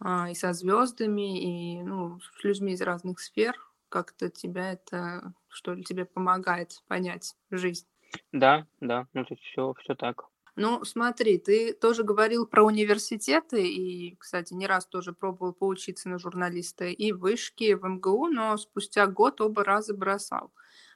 а, 0.00 0.30
и 0.30 0.34
со 0.34 0.52
звездами, 0.52 1.78
и 1.78 1.82
ну, 1.82 2.20
с 2.20 2.44
людьми 2.44 2.72
из 2.72 2.82
разных 2.82 3.20
сфер. 3.20 3.56
Как-то 3.92 4.30
тебя 4.30 4.72
это, 4.72 5.34
что 5.48 5.74
ли, 5.74 5.84
тебе 5.84 6.06
помогает 6.06 6.82
понять 6.88 7.36
жизнь. 7.50 7.86
Да, 8.32 8.66
да, 8.80 9.06
ну 9.12 9.20
это 9.20 9.36
все, 9.36 9.74
все 9.80 9.94
так. 9.94 10.24
Ну, 10.56 10.82
смотри, 10.84 11.36
ты 11.36 11.74
тоже 11.74 12.02
говорил 12.02 12.46
про 12.46 12.62
университеты, 12.62 13.66
и, 13.66 14.16
кстати, 14.16 14.54
не 14.54 14.66
раз 14.66 14.86
тоже 14.86 15.12
пробовал 15.12 15.52
поучиться 15.52 16.08
на 16.08 16.18
журналиста 16.18 16.86
и 16.86 17.12
в 17.12 17.18
вышке, 17.18 17.70
и 17.70 17.74
в 17.74 17.86
МГУ, 17.86 18.28
но 18.28 18.56
спустя 18.56 19.06
год 19.06 19.42
оба 19.42 19.62
раза 19.62 19.92
бросал. 19.92 20.52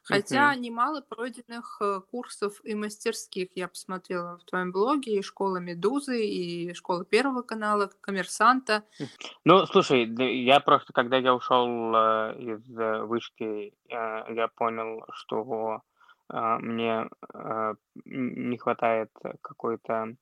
Хотя 0.09 0.53
Мгм. 0.53 0.63
немало 0.63 1.01
пройденных 1.01 1.79
э, 1.81 2.01
курсов 2.11 2.61
и 2.65 2.75
мастерских 2.75 3.49
я 3.57 3.67
посмотрела 3.67 4.39
в 4.39 4.45
твоем 4.45 4.71
блоге, 4.71 5.19
и 5.19 5.23
школа 5.23 5.57
Медузы, 5.57 6.25
и 6.25 6.73
школа 6.75 7.05
Первого 7.05 7.43
канала, 7.43 7.91
Коммерсанта. 8.01 8.85
Ну, 9.45 9.67
слушай, 9.67 10.05
я 10.45 10.61
просто, 10.61 10.93
когда 10.93 11.17
я 11.17 11.35
ушел 11.35 11.67
э, 11.95 12.37
из 12.39 12.79
э, 12.79 13.03
вышки, 13.03 13.75
я 13.89 14.49
понял, 14.55 15.05
что 15.13 15.83
мне 16.29 17.09
не 18.05 18.59
хватает 18.59 19.11
какой-то 19.43 20.17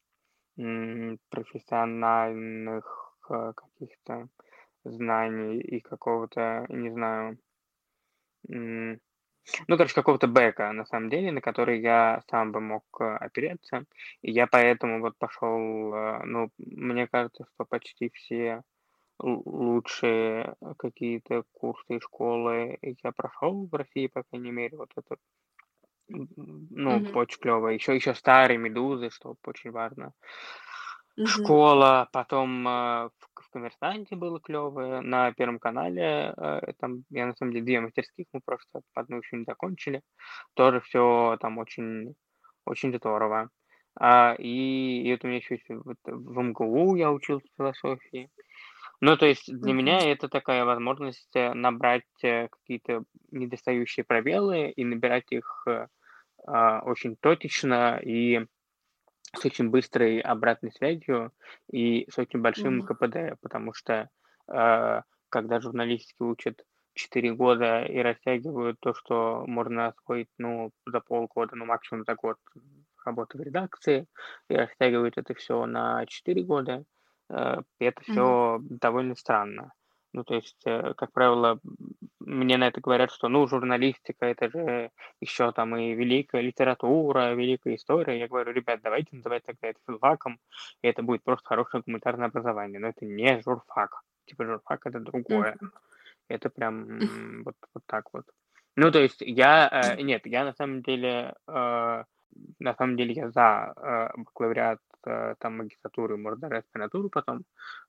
профессиональных 1.31 3.17
каких-то 3.21 4.29
знаний 4.85 5.61
и 5.61 5.81
какого-то, 5.81 6.67
не 6.69 6.91
знаю, 6.91 7.38
ну, 9.69 9.77
короче, 9.77 9.95
какого-то 9.95 10.27
бэка, 10.29 10.73
на 10.73 10.87
самом 10.87 11.11
деле, 11.11 11.33
на 11.33 11.41
который 11.41 11.81
я 11.81 12.23
сам 12.31 12.53
бы 12.53 12.61
мог 12.61 12.85
э, 13.01 13.05
опереться. 13.05 13.85
И 14.23 14.31
я 14.33 14.47
поэтому 14.47 15.01
вот 15.01 15.17
пошел, 15.19 15.95
э, 15.95 16.23
ну, 16.25 16.51
мне 16.59 17.07
кажется, 17.09 17.45
что 17.55 17.65
почти 17.65 18.11
все 18.11 18.63
л- 19.23 19.43
лучшие 19.47 20.57
какие-то 20.79 21.45
курсы 21.53 21.97
и 21.97 22.01
школы 22.01 22.79
я 22.83 23.13
прошел 23.13 23.69
в 23.71 23.75
России, 23.75 24.09
по 24.09 24.25
крайней 24.25 24.53
мере, 24.53 24.77
вот 24.79 24.91
это, 24.97 25.17
м, 26.11 26.29
ну, 26.71 27.01
Мгм. 27.01 27.07
очень 27.15 27.39
клево. 27.41 27.69
Еще, 27.69 27.95
еще 27.95 28.15
старые 28.15 28.59
медузы, 28.59 29.11
что 29.11 29.37
очень 29.47 29.71
важно. 29.71 30.13
Мгм. 31.16 31.28
Школа, 31.28 32.09
потом 32.12 32.66
э, 32.66 33.09
в, 33.09 33.42
в 33.42 33.50
«Коммерсанте» 33.50 34.16
было 34.16 34.40
клевое, 34.40 35.00
на 35.00 35.33
Первом 35.33 35.59
канале, 35.61 36.35
э, 36.37 36.73
там, 36.80 37.04
я 37.11 37.26
на 37.26 37.35
самом 37.37 37.52
деле 37.52 37.64
две 37.64 37.80
мастерских, 37.80 38.26
мы 38.33 38.40
просто 38.44 38.80
одну 38.94 39.18
еще 39.18 39.37
не 39.37 39.44
закончили, 39.44 40.02
тоже 40.54 40.80
все 40.80 41.37
там 41.40 41.59
очень, 41.59 42.14
очень 42.66 42.97
здорово. 42.97 43.50
А, 43.97 44.35
и, 44.38 45.02
и 45.02 45.12
вот 45.12 45.25
у 45.25 45.28
меня 45.28 45.37
еще 45.37 45.54
есть 45.54 45.68
вот 45.68 45.99
в 46.04 46.40
МГУ 46.40 46.97
я 46.97 47.12
учился 47.12 47.47
философии. 47.56 48.28
Ну, 49.00 49.16
то 49.16 49.26
есть 49.26 49.47
для 49.47 49.73
Мгм. 49.73 49.76
меня 49.76 50.11
это 50.11 50.28
такая 50.28 50.64
возможность 50.64 51.35
э, 51.37 51.52
набрать 51.54 52.02
э, 52.23 52.49
какие-то 52.49 53.04
недостающие 53.30 54.02
пробелы 54.02 54.71
и 54.71 54.85
набирать 54.85 55.30
их 55.30 55.64
э, 55.68 55.87
а, 56.47 56.80
очень 56.80 57.16
точечно 57.16 58.00
и 58.02 58.47
с 59.37 59.45
очень 59.45 59.71
быстрой 59.71 60.21
обратной 60.21 60.73
связью 60.73 61.33
и 61.71 62.07
с 62.11 62.19
очень 62.19 62.41
большим 62.41 62.81
Мгм. 62.81 62.83
КПД, 62.83 63.41
потому 63.41 63.73
что 63.73 64.09
э, 64.53 65.00
когда 65.29 65.61
журналистики 65.61 66.23
учат 66.23 66.64
4 66.95 67.33
года 67.35 67.83
и 67.85 67.99
растягивают 67.99 68.79
то, 68.81 68.95
что 68.95 69.45
можно 69.47 69.88
освоить 69.88 70.29
ну, 70.38 70.71
за 70.87 71.00
полгода, 71.00 71.57
ну 71.57 71.64
максимум 71.64 72.05
за 72.07 72.14
год 72.14 72.38
работы 73.05 73.38
в 73.38 73.41
редакции, 73.43 74.07
и 74.49 74.55
растягивают 74.55 75.19
это 75.19 75.35
все 75.35 75.67
на 75.67 76.07
4 76.07 76.43
года, 76.43 76.85
э, 77.31 77.62
это 77.79 78.00
все 78.03 78.59
довольно 78.62 79.14
странно. 79.17 79.73
Ну, 80.14 80.23
то 80.23 80.35
есть, 80.35 80.62
э, 80.64 80.94
как 80.97 81.11
правило, 81.11 81.59
мне 82.21 82.56
на 82.56 82.68
это 82.68 82.80
говорят, 82.80 83.11
что, 83.11 83.26
ну, 83.26 83.49
журналистика, 83.49 84.26
это 84.26 84.49
же 84.49 84.90
еще 85.21 85.50
там 85.50 85.75
и 85.76 85.92
великая 85.92 86.40
литература, 86.40 87.35
великая 87.35 87.75
история. 87.75 88.21
Я 88.21 88.28
говорю, 88.28 88.52
ребят, 88.52 88.78
давайте 88.80 89.16
называть 89.16 89.42
тогда 89.44 89.68
это 89.68 89.80
филфаком, 89.85 90.38
и 90.83 90.87
это 90.87 91.02
будет 91.02 91.25
просто 91.25 91.49
хорошее 91.49 91.83
гуманитарное 91.85 92.28
образование. 92.28 92.78
Но 92.78 92.87
это 92.87 93.04
не 93.04 93.42
журфак. 93.42 94.02
Типа 94.26 94.44
журфак 94.44 94.87
это 94.87 95.00
другое. 95.00 95.59
Это 96.28 96.49
прям 96.49 97.00
вот, 97.44 97.56
вот 97.75 97.83
так 97.87 98.04
вот. 98.12 98.25
Ну, 98.76 98.92
то 98.92 99.00
есть 99.00 99.21
я... 99.21 99.68
э, 99.68 100.00
нет, 100.00 100.26
я 100.26 100.44
на 100.44 100.52
самом 100.52 100.83
деле... 100.83 101.35
э, 101.49 102.04
на 102.61 102.75
самом 102.75 102.97
деле 102.97 103.14
я 103.14 103.30
за 103.30 103.75
бакалавриат, 104.16 104.78
там, 105.38 105.58
магистратуру, 105.58 106.16
может, 106.18 106.40
даже 106.40 106.56
аспирантуру 106.56 107.11
потом, 107.11 107.44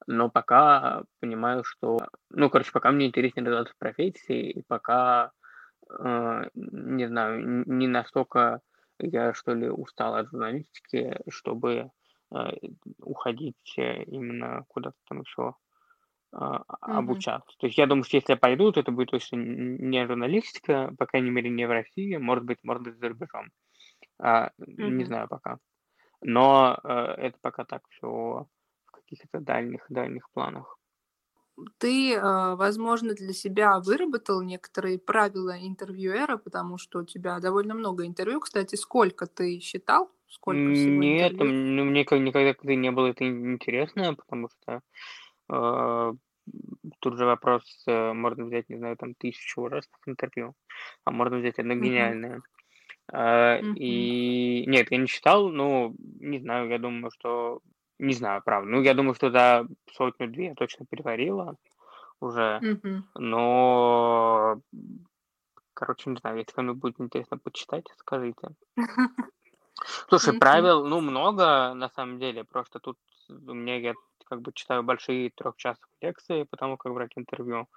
но 0.07 0.29
пока 0.29 1.03
понимаю, 1.19 1.63
что... 1.63 1.99
Ну, 2.29 2.49
короче, 2.49 2.71
пока 2.71 2.91
мне 2.91 3.07
интереснее 3.07 3.45
развиваться 3.45 3.73
в 3.73 3.77
профессии, 3.77 4.51
и 4.51 4.61
пока, 4.63 5.31
э, 5.89 6.49
не 6.55 7.07
знаю, 7.07 7.63
не 7.67 7.87
настолько 7.87 8.61
я, 8.99 9.33
что 9.33 9.53
ли, 9.53 9.69
устал 9.69 10.15
от 10.15 10.29
журналистики, 10.29 11.17
чтобы 11.29 11.91
э, 12.33 12.37
уходить 12.99 13.75
э, 13.77 14.03
именно 14.03 14.65
куда-то 14.69 14.97
там 15.09 15.21
еще 15.21 15.55
а, 16.31 16.63
Мгм. 16.85 16.99
обучаться. 16.99 17.55
То 17.59 17.67
есть 17.67 17.77
я 17.77 17.87
думаю, 17.87 18.03
что 18.03 18.17
если 18.17 18.33
я 18.33 18.37
пойду, 18.37 18.71
то 18.71 18.81
это 18.81 18.91
будет 18.91 19.11
точно 19.11 19.37
не 19.37 20.05
журналистика, 20.05 20.93
по 20.97 21.05
крайней 21.05 21.29
мере, 21.31 21.49
не 21.49 21.65
в 21.65 21.71
России, 21.71 22.17
может 22.17 22.43
быть, 22.43 22.59
может 22.63 22.83
быть, 22.83 22.97
за 22.97 23.09
рубежом. 23.09 23.47
А, 24.19 24.51
не 24.59 25.05
Мгм. 25.05 25.05
знаю 25.05 25.27
пока. 25.29 25.59
Но 26.27 26.79
э, 26.83 26.89
это 26.89 27.37
пока 27.39 27.65
так 27.65 27.83
все 27.89 28.47
в 28.87 28.91
каких-то 28.91 29.39
дальних, 29.39 29.85
дальних 29.89 30.29
планах. 30.31 30.79
Ты, 31.77 32.13
э, 32.13 32.55
возможно, 32.55 33.13
для 33.13 33.31
себя 33.31 33.79
выработал 33.79 34.41
некоторые 34.41 34.97
правила 34.97 35.55
интервьюера, 35.57 36.37
потому 36.37 36.77
что 36.77 36.99
у 36.99 37.05
тебя 37.05 37.39
довольно 37.39 37.75
много 37.75 38.05
интервью. 38.05 38.39
Кстати, 38.39 38.75
сколько 38.75 39.27
ты 39.27 39.59
считал? 39.59 40.11
Сколько 40.27 40.73
всего 40.73 41.05
Нет, 41.05 41.33
интервью? 41.33 41.53
ну, 41.53 41.85
мне 41.85 42.01
никогда 42.01 42.75
не 42.75 42.91
было 42.91 43.07
это 43.07 43.23
ин- 43.23 43.53
интересно, 43.53 44.15
потому 44.15 44.49
что 44.49 44.81
э, 45.49 46.13
тут 46.99 47.17
же 47.17 47.25
вопрос, 47.25 47.63
можно 47.87 48.45
взять, 48.45 48.67
не 48.69 48.77
знаю, 48.77 48.97
там 48.97 49.13
тысячу 49.13 49.67
разных 49.67 49.99
интервью, 50.07 50.55
а 51.03 51.11
можно 51.11 51.37
взять 51.37 51.59
одно 51.59 51.75
гениальное. 51.75 52.41
А, 53.11 53.57
и 53.57 54.65
нет, 54.67 54.91
я 54.91 54.97
не 54.97 55.07
читал, 55.07 55.49
ну, 55.49 55.95
не 56.19 56.39
знаю, 56.39 56.69
я 56.69 56.79
думаю, 56.79 57.11
что... 57.11 57.59
Не 57.97 58.13
знаю, 58.13 58.41
правда. 58.43 58.69
Ну, 58.69 58.81
я 58.81 58.93
думаю, 58.93 59.15
что 59.15 59.31
за 59.31 59.65
сотню-две 59.93 60.47
я 60.47 60.55
точно 60.55 60.85
переварила 60.85 61.55
уже. 62.19 62.59
Но, 63.15 64.59
короче, 65.73 66.09
не 66.09 66.17
знаю, 66.17 66.37
если 66.37 66.51
кому-нибудь 66.51 66.81
будет 66.81 66.99
интересно 66.99 67.37
почитать, 67.37 67.85
скажите. 67.97 68.49
Слушай, 70.09 70.31
Мгм. 70.31 70.39
правил, 70.39 70.85
ну, 70.85 70.99
много 70.99 71.73
на 71.73 71.89
самом 71.89 72.19
деле. 72.19 72.43
Просто 72.43 72.79
тут 72.79 72.97
у 73.29 73.53
меня 73.53 73.77
я 73.77 73.93
как 74.25 74.41
бы 74.41 74.51
читаю 74.53 74.83
большие 74.83 75.29
трехчасовые 75.29 75.93
лекции 76.01 76.43
по 76.43 76.57
тому, 76.57 76.77
как 76.77 76.93
брать 76.93 77.11
интервью. 77.15 77.67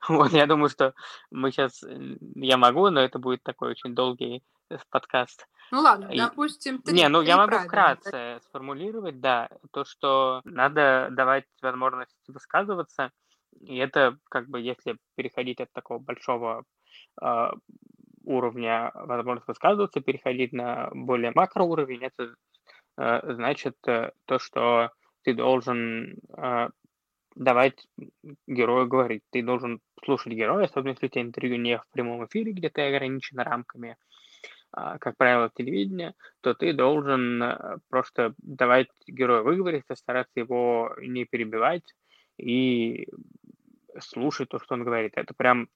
Вот, 0.30 0.32
я 0.32 0.46
думаю, 0.46 0.68
что 0.68 0.94
мы 1.30 1.50
сейчас... 1.50 1.82
Я 2.36 2.58
могу, 2.58 2.90
но 2.90 3.00
это 3.00 3.18
будет 3.18 3.42
такой 3.42 3.70
очень 3.70 3.94
долгий 3.94 4.42
подкаст. 4.90 5.46
Ну 5.70 5.80
ладно, 5.80 6.10
допустим, 6.14 6.82
три. 6.82 6.94
Не, 6.94 7.08
ну 7.08 7.22
я 7.22 7.36
могу 7.36 7.56
вкратце 7.58 8.40
сформулировать, 8.46 9.20
да, 9.20 9.48
то, 9.72 9.84
что 9.84 10.40
надо 10.44 11.08
давать 11.10 11.44
возможность 11.62 12.16
высказываться, 12.28 13.10
и 13.60 13.76
это 13.76 14.18
как 14.30 14.48
бы 14.48 14.60
если 14.60 14.98
переходить 15.16 15.60
от 15.60 15.72
такого 15.72 15.98
большого 15.98 16.64
э, 17.22 17.46
уровня 18.24 18.90
возможность 18.94 19.48
высказываться, 19.48 20.00
переходить 20.00 20.52
на 20.52 20.90
более 20.92 21.32
макроуровень, 21.34 22.04
это 22.04 22.34
э, 22.98 23.34
значит 23.34 23.76
э, 23.86 24.12
то, 24.26 24.38
что 24.38 24.90
ты 25.22 25.34
должен 25.34 26.18
э, 26.36 26.68
давать 27.34 27.86
герою 28.46 28.86
говорить. 28.88 29.22
Ты 29.30 29.42
должен 29.42 29.80
слушать 30.04 30.32
героя, 30.32 30.64
особенно 30.64 30.90
если 30.90 31.06
у 31.06 31.08
тебя 31.08 31.22
интервью 31.22 31.56
не 31.56 31.78
в 31.78 31.84
прямом 31.90 32.24
эфире, 32.26 32.52
где 32.52 32.70
ты 32.70 32.82
ограничен 32.82 33.38
рамками, 33.38 33.96
как 34.74 35.16
правило, 35.16 35.50
телевидения, 35.54 36.14
то 36.40 36.54
ты 36.54 36.72
должен 36.72 37.42
э, 37.42 37.78
просто 37.88 38.34
давать 38.38 38.88
герою 39.06 39.44
выговориться, 39.44 39.94
стараться 39.94 40.40
его 40.40 40.94
не 40.98 41.24
перебивать 41.24 41.94
и 42.38 43.08
слушать 44.00 44.48
то, 44.48 44.58
что 44.58 44.74
он 44.74 44.84
говорит. 44.84 45.12
Это 45.16 45.34
прям 45.34 45.68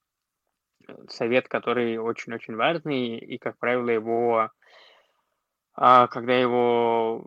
совет, 1.09 1.47
который 1.47 1.97
очень-очень 1.97 2.55
важный, 2.55 3.17
и, 3.17 3.37
как 3.37 3.57
правило, 3.57 3.89
его, 3.89 4.49
а, 5.73 6.07
когда 6.07 6.33
его 6.33 7.25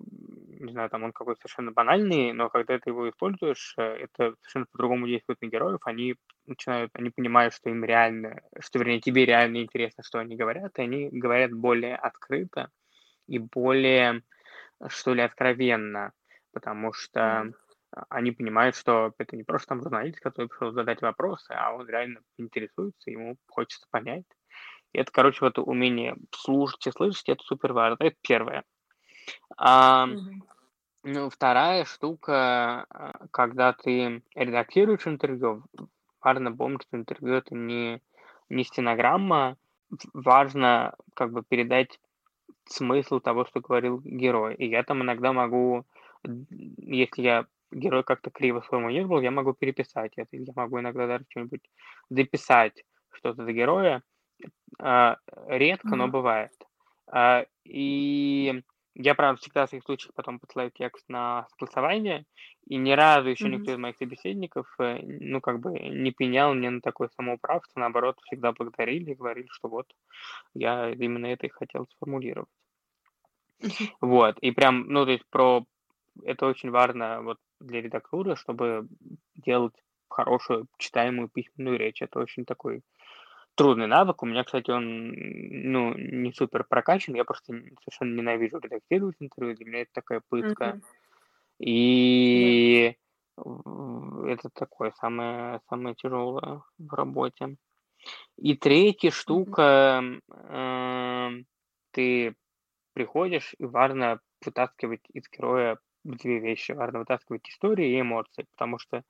не 0.63 0.73
знаю, 0.73 0.91
там 0.91 1.03
он 1.05 1.13
какой-то 1.13 1.41
совершенно 1.41 1.73
банальный, 1.73 2.33
но 2.33 2.49
когда 2.49 2.79
ты 2.79 2.91
его 2.91 3.09
используешь, 3.09 3.75
э, 3.79 3.83
это 3.83 4.35
совершенно 4.41 4.67
по-другому 4.73 5.07
действует 5.07 5.41
на 5.43 5.47
героев, 5.47 5.81
они 5.85 6.17
начинают, 6.47 6.91
они 6.95 7.11
понимают, 7.11 7.55
что 7.55 7.71
им 7.71 7.85
реально, 7.85 8.41
что, 8.61 8.79
вернее, 8.79 9.01
тебе 9.01 9.27
реально 9.27 9.59
интересно, 9.59 10.03
что 10.03 10.19
они 10.19 10.37
говорят, 10.37 10.79
и 10.79 10.83
они 10.83 11.09
говорят 11.11 11.53
более 11.53 11.97
открыто 11.97 12.71
и 13.29 13.39
более, 13.39 14.23
что 14.89 15.15
ли, 15.15 15.23
откровенно, 15.23 16.13
потому 16.53 16.93
что 16.93 17.53
они 18.09 18.33
понимают, 18.33 18.75
что 18.77 19.13
это 19.19 19.37
не 19.37 19.45
просто 19.45 19.69
там 19.69 19.83
журналист, 19.83 20.21
который 20.21 20.49
пришел 20.49 20.73
задать 20.73 21.03
вопросы, 21.03 21.53
а 21.53 21.75
он 21.75 21.89
реально 21.89 22.21
интересуется, 22.39 23.11
ему 23.11 23.37
хочется 23.49 23.87
понять. 23.91 24.25
И 24.93 24.99
это, 24.99 25.11
короче, 25.13 25.39
вот 25.41 25.59
умение 25.59 26.17
слушать 26.35 26.87
и 26.87 26.91
слышать, 26.93 27.29
это 27.29 27.43
супер 27.45 27.73
важно. 27.73 28.05
Это 28.05 28.17
первое. 28.23 28.65
А, 29.57 30.07
Мгм. 30.07 30.43
Ну, 31.05 31.31
вторая 31.31 31.85
штука, 31.85 32.87
а, 32.91 33.27
когда 33.31 33.73
ты 33.73 34.23
редактируешь 34.35 35.07
интервью, 35.07 35.65
важно 36.23 36.55
помнить, 36.55 36.83
что 36.83 36.97
интервью 36.97 37.35
это 37.35 37.55
не, 37.55 38.01
не 38.49 38.65
стенограмма, 38.65 39.57
важно 40.15 40.95
как 41.15 41.33
бы 41.33 41.43
передать 41.43 42.01
смысл 42.67 43.21
того, 43.21 43.45
что 43.45 43.61
говорил 43.61 44.01
герой. 44.05 44.55
И 44.55 44.69
я 44.69 44.83
там 44.85 45.03
иногда 45.03 45.33
могу, 45.33 45.85
если 46.25 47.23
я 47.23 47.47
герой 47.73 48.05
как-то 48.05 48.31
криво 48.31 48.61
сформулировал, 48.61 49.21
я 49.21 49.31
могу 49.31 49.55
переписать 49.55 50.13
это, 50.17 50.37
я 50.37 50.53
могу 50.55 50.79
иногда 50.81 51.07
даже 51.07 51.25
что-нибудь 51.31 51.63
дописать 52.11 52.85
что-то 53.11 53.45
за 53.45 53.53
героя. 53.53 54.03
А, 54.79 55.17
редко, 55.49 55.97
но 55.97 56.09
бывает. 56.09 56.53
А, 57.07 57.45
и 57.65 58.63
я, 58.95 59.15
правда, 59.15 59.41
всегда 59.41 59.67
в 59.67 59.69
своих 59.69 59.85
случаях 59.85 60.15
потом 60.15 60.39
посылаю 60.39 60.71
текст 60.71 61.05
на 61.09 61.47
согласование, 61.51 62.25
и 62.67 62.77
ни 62.77 62.93
разу 62.93 63.29
еще 63.29 63.45
Мгм. 63.45 63.55
никто 63.55 63.73
из 63.73 63.79
моих 63.79 63.97
собеседников, 63.97 64.67
э, 64.79 64.99
ну, 65.03 65.41
как 65.41 65.61
бы 65.61 65.73
не 65.73 66.13
пенял 66.13 66.55
мне 66.55 66.71
на 66.71 66.81
такое 66.81 67.09
самоуправство, 67.17 67.81
наоборот, 67.81 68.19
всегда 68.25 68.53
благодарили 68.53 69.13
и 69.13 69.15
говорили, 69.15 69.49
что 69.51 69.69
вот 69.69 69.87
я 70.55 70.91
именно 70.91 71.27
это 71.27 71.47
и 71.47 71.51
хотел 71.51 71.87
сформулировать. 71.97 72.51
Мгм. 73.61 73.89
Вот, 74.01 74.39
и 74.41 74.51
прям, 74.51 74.89
ну, 74.89 75.05
то 75.05 75.13
есть 75.13 75.25
про... 75.31 75.65
Это 76.25 76.47
очень 76.47 76.71
важно 76.71 77.23
вот 77.23 77.39
для 77.59 77.81
редактуры, 77.81 78.37
чтобы 78.37 78.87
делать 79.35 79.75
хорошую 80.11 80.67
читаемую 80.77 81.29
письменную 81.29 81.79
речь. 81.79 82.03
Это 82.03 82.19
очень 82.19 82.45
такой 82.45 82.83
трудный 83.55 83.87
навык. 83.87 84.23
У 84.23 84.27
меня, 84.27 84.45
кстати, 84.45 84.71
он 84.71 85.11
ну, 85.11 85.95
не 85.95 86.33
супер 86.33 86.65
прокачан. 86.65 87.15
Я 87.15 87.25
просто 87.25 87.55
совершенно 87.85 88.17
ненавижу 88.17 88.59
редактировать 88.59 89.17
интервью. 89.21 89.57
Для 89.57 89.67
меня 89.67 89.81
это 89.83 89.93
такая 89.93 90.23
пытка. 90.29 90.81
И 91.59 92.97
это 93.37 94.49
такое 94.53 94.93
самое, 95.01 95.61
самое 95.69 95.95
тяжелое 95.95 96.63
в 96.79 96.93
работе. 96.93 97.57
И 98.37 98.57
третья 98.57 99.11
штука, 99.11 100.03
эм, 100.29 101.47
ты 101.93 102.35
приходишь, 102.95 103.55
и 103.59 103.65
важно 103.65 104.21
вытаскивать 104.45 105.03
из 105.13 105.25
героя 105.31 105.79
две 106.05 106.41
вещи. 106.41 106.73
Важно 106.73 107.01
вытаскивать 107.01 107.49
истории 107.49 107.93
и 107.93 108.01
эмоции, 108.01 108.47
потому 108.51 108.79
что 108.79 109.03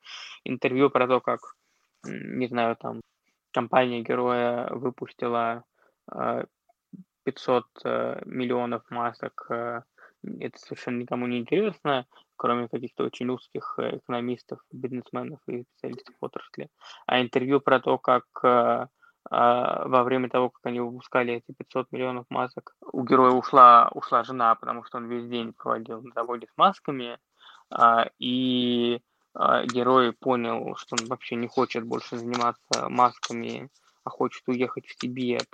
интервью 0.45 0.91
про 0.91 1.09
то, 1.09 1.21
как, 1.21 1.41
не 2.05 2.47
знаю, 2.49 2.77
там, 2.77 3.01
компания 3.53 4.03
героя 4.03 4.69
выпустила 4.71 5.65
500 7.25 7.65
э, 7.85 7.89
э, 7.89 8.23
миллионов 8.25 8.83
масок, 8.91 9.47
э, 9.51 9.83
это 10.41 10.59
совершенно 10.59 11.01
никому 11.01 11.27
не 11.27 11.39
интересно, 11.39 12.07
кроме 12.37 12.69
каких-то 12.69 13.05
очень 13.05 13.29
узких 13.29 13.79
экономистов, 13.79 14.61
бизнесменов 14.73 15.41
и 15.49 15.65
специалистов 15.65 16.15
отрасли. 16.21 16.69
А 17.07 17.21
интервью 17.21 17.61
про 17.61 17.81
то, 17.81 17.99
как 17.99 18.25
во 19.31 20.03
время 20.03 20.29
того, 20.29 20.51
как 20.51 20.67
они 20.67 20.81
выпускали 20.81 21.35
эти 21.35 21.55
500 21.57 21.93
миллионов 21.93 22.27
масок, 22.29 22.75
у 22.81 23.05
героя 23.05 23.31
ушла, 23.31 23.89
ушла 23.95 24.25
жена, 24.25 24.57
потому 24.57 24.85
что 24.85 24.99
он 24.99 25.07
весь 25.07 25.29
день 25.29 25.53
проводил 25.53 26.03
на 26.03 26.11
заводе 26.13 26.49
с 26.49 26.57
масками, 26.57 27.19
а, 27.73 28.09
и 28.19 28.97
а, 28.97 29.12
герой 29.35 30.13
понял, 30.13 30.77
что 30.77 30.97
он 31.01 31.07
вообще 31.07 31.37
не 31.37 31.49
хочет 31.49 31.85
больше 31.85 32.19
заниматься 32.19 32.89
масками, 32.89 33.71
а 34.05 34.11
хочет 34.11 34.43
уехать 34.49 34.87
в 34.87 34.97
Тибет 34.97 35.49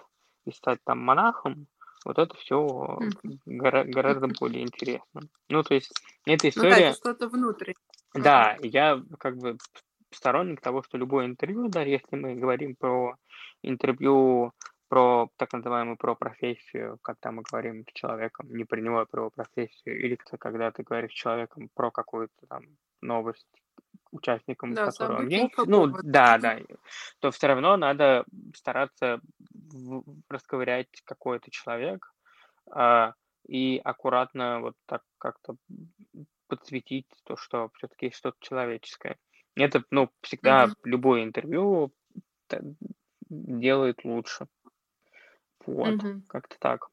и 0.47 0.53
стать 0.53 0.81
там 0.85 0.99
монахом, 0.99 1.67
вот 2.05 2.19
это 2.19 2.35
все 2.37 2.99
гора- 3.47 3.85
гораздо 3.85 4.29
более 4.29 4.63
интересно. 4.63 5.23
Ну, 5.49 5.63
то 5.63 5.75
есть, 5.75 5.93
эта 6.25 6.49
история... 6.49 6.71
Ну 6.71 6.77
да, 6.77 6.87
это 6.89 6.97
что-то 6.97 7.29
внутри. 7.29 7.77
Да, 8.15 8.57
я 8.63 9.03
как 9.19 9.37
бы 9.37 9.59
сторонник 10.11 10.61
того, 10.61 10.83
что 10.83 10.97
любое 10.97 11.27
интервью, 11.27 11.69
да, 11.69 11.83
если 11.83 12.17
мы 12.17 12.35
говорим 12.35 12.77
про 12.77 13.17
интервью 13.63 14.53
про 14.89 15.29
так 15.37 15.53
называемую 15.53 15.99
про 15.99 16.15
профессию, 16.15 16.99
когда 17.03 17.31
мы 17.31 17.43
говорим 17.43 17.85
с 17.87 17.93
человеком, 17.93 18.49
не 18.49 18.65
про 18.65 18.81
него, 18.81 19.01
а 19.01 19.07
про 19.07 19.29
профессию, 19.29 20.03
или 20.03 20.17
когда 20.17 20.71
ты 20.71 20.83
говоришь 20.83 21.13
с 21.13 21.15
человеком 21.15 21.69
про 21.75 21.91
какую-то 21.91 22.47
там 22.49 22.63
новость, 23.03 23.47
участникам, 24.11 24.75
Да, 24.75 24.91
с 24.91 24.99
которым 24.99 25.19
он 25.19 25.29
есть, 25.29 25.55
ну 25.67 25.87
да, 26.03 26.39
да, 26.39 26.59
то 27.21 27.31
все 27.31 27.47
равно 27.49 27.77
надо 27.77 28.25
стараться 28.55 29.21
в- 29.51 30.05
расковырять 30.29 30.89
какой-то 31.05 31.51
человек 31.51 32.13
а, 32.71 33.15
и 33.49 33.81
аккуратно 33.85 34.61
вот 34.61 34.75
так 34.87 35.03
как-то 35.19 35.57
подсветить 36.49 37.07
то, 37.25 37.37
что 37.37 37.71
все-таки 37.77 38.07
есть 38.07 38.19
что-то 38.19 38.37
человеческое. 38.41 39.19
Это, 39.57 39.83
ну, 39.91 40.11
всегда 40.23 40.67
Мгм. 40.67 40.75
любое 40.85 41.25
интервью 41.25 41.93
делает 43.29 44.05
лучше. 44.05 44.47
Вот, 45.67 45.95
Мгм. 45.97 46.23
как-то 46.27 46.57
так. 46.59 46.89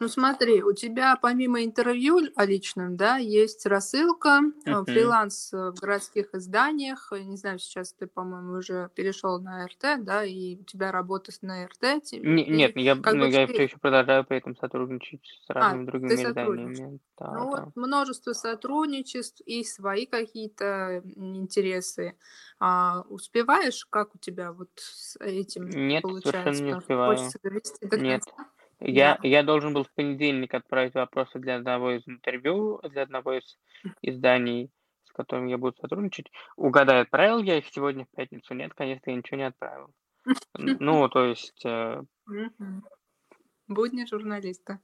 Ну 0.00 0.08
смотри, 0.08 0.62
у 0.62 0.72
тебя 0.72 1.16
помимо 1.20 1.64
интервью 1.64 2.20
о 2.34 2.44
личном, 2.44 2.96
да, 2.96 3.16
есть 3.16 3.66
рассылка, 3.66 4.40
э, 4.64 4.84
фриланс 4.84 5.52
э, 5.52 5.70
в 5.70 5.80
городских 5.80 6.34
изданиях. 6.34 7.12
Э, 7.12 7.20
не 7.22 7.36
знаю, 7.36 7.58
сейчас 7.58 7.92
ты, 7.92 8.06
по-моему, 8.06 8.58
уже 8.58 8.90
перешел 8.94 9.40
на 9.40 9.66
РТ, 9.66 10.04
да, 10.04 10.24
и 10.24 10.56
у 10.56 10.64
тебя 10.64 10.92
работа 10.92 11.32
на 11.42 11.66
РТ. 11.66 12.12
Не, 12.12 12.46
нет, 12.46 12.76
я, 12.76 12.96
как 12.96 13.14
ну, 13.14 13.26
я 13.26 13.46
все 13.46 13.64
еще 13.64 13.78
продолжаю 13.78 14.24
при 14.24 14.38
этом 14.38 14.56
сотрудничать 14.56 15.24
с 15.46 15.50
а, 15.50 15.54
разными 15.54 15.82
а, 15.82 15.86
другими 15.86 16.14
изданиями. 16.14 17.00
Да, 17.18 17.32
ну 17.32 17.50
да. 17.50 17.64
вот 17.64 17.76
множество 17.76 18.32
сотрудничеств 18.32 19.40
и 19.46 19.64
свои 19.64 20.06
какие-то 20.06 21.02
интересы. 21.16 22.16
А, 22.58 23.02
успеваешь, 23.08 23.86
как 23.86 24.14
у 24.14 24.18
тебя 24.18 24.52
вот 24.52 24.70
с 24.76 25.16
этим 25.20 25.68
нет, 25.68 26.02
получается? 26.02 26.42
Совершенно 26.42 26.66
не 26.66 26.74
успеваю. 26.74 27.16
Хочется 27.16 27.38
довести 27.42 27.86
до 27.86 27.98
нет. 27.98 28.24
конца? 28.24 28.50
Я, 28.80 29.18
я 29.22 29.42
должен 29.42 29.72
был 29.72 29.84
в 29.84 29.92
понедельник 29.92 30.52
отправить 30.54 30.94
вопросы 30.94 31.38
для 31.38 31.56
одного 31.56 31.92
из 31.92 32.06
интервью, 32.06 32.80
для 32.82 33.02
одного 33.02 33.38
из 33.38 33.58
изданий, 34.02 34.70
с 35.04 35.12
которым 35.12 35.46
я 35.46 35.56
буду 35.56 35.76
сотрудничать. 35.80 36.30
Угадай, 36.56 37.00
отправил 37.00 37.38
я 37.42 37.58
их 37.58 37.66
сегодня 37.68 38.04
в 38.04 38.16
пятницу? 38.16 38.54
Нет, 38.54 38.74
конечно, 38.74 39.10
я 39.10 39.16
ничего 39.16 39.38
не 39.38 39.46
отправил. 39.46 39.88
Ну, 40.54 41.08
то 41.08 41.24
есть... 41.24 41.64
Э, 41.64 42.02
Будни 43.68 44.04
журналиста. 44.06 44.80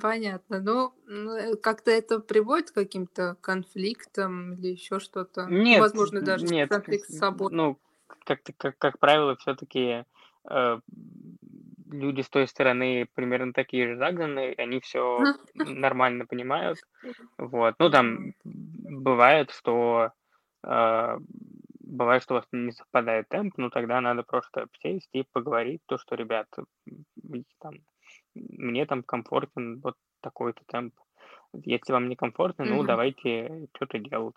Понятно. 0.00 0.60
Ну, 0.60 0.94
э, 1.08 1.56
как-то 1.56 1.90
это 1.90 2.20
приводит 2.20 2.70
к 2.70 2.74
каким-то 2.74 3.36
конфликтам 3.40 4.54
или 4.54 4.68
еще 4.68 5.00
что-то? 5.00 5.46
Нет, 5.46 5.80
Возможно, 5.80 6.20
даже 6.20 6.46
нет, 6.46 6.68
конфликт 6.68 7.08
с 7.08 7.18
собой. 7.18 7.52
Ну, 7.52 7.78
как, 8.24 8.40
как, 8.56 8.78
как 8.78 8.98
правило, 8.98 9.36
все-таки 9.36 10.04
э, 10.50 10.80
люди 11.90 12.20
с 12.20 12.28
той 12.28 12.46
стороны 12.46 13.06
примерно 13.14 13.52
такие 13.52 13.88
же 13.88 13.96
загнанные, 13.96 14.54
они 14.54 14.80
все 14.80 15.20
нормально 15.54 16.26
понимают. 16.26 16.78
Вот. 17.38 17.74
Ну, 17.78 17.90
там 17.90 18.32
бывает, 18.44 19.50
что 19.50 20.12
э, 20.64 21.18
бывает, 21.80 22.22
что 22.22 22.34
у 22.34 22.36
вас 22.38 22.46
не 22.52 22.72
совпадает 22.72 23.28
темп, 23.28 23.54
ну 23.56 23.70
тогда 23.70 24.00
надо 24.00 24.22
просто 24.22 24.66
сесть 24.82 25.08
и 25.12 25.24
поговорить, 25.32 25.80
то, 25.86 25.98
что, 25.98 26.14
ребят, 26.14 26.46
там, 27.60 27.74
мне 28.34 28.86
там 28.86 29.02
комфортен 29.02 29.80
вот 29.80 29.96
такой-то 30.20 30.62
темп. 30.66 30.94
Если 31.52 31.92
вам 31.92 32.08
не 32.08 32.16
комфортно, 32.16 32.64
ну 32.64 32.82
давайте 32.82 33.68
что-то 33.74 33.98
делать. 33.98 34.36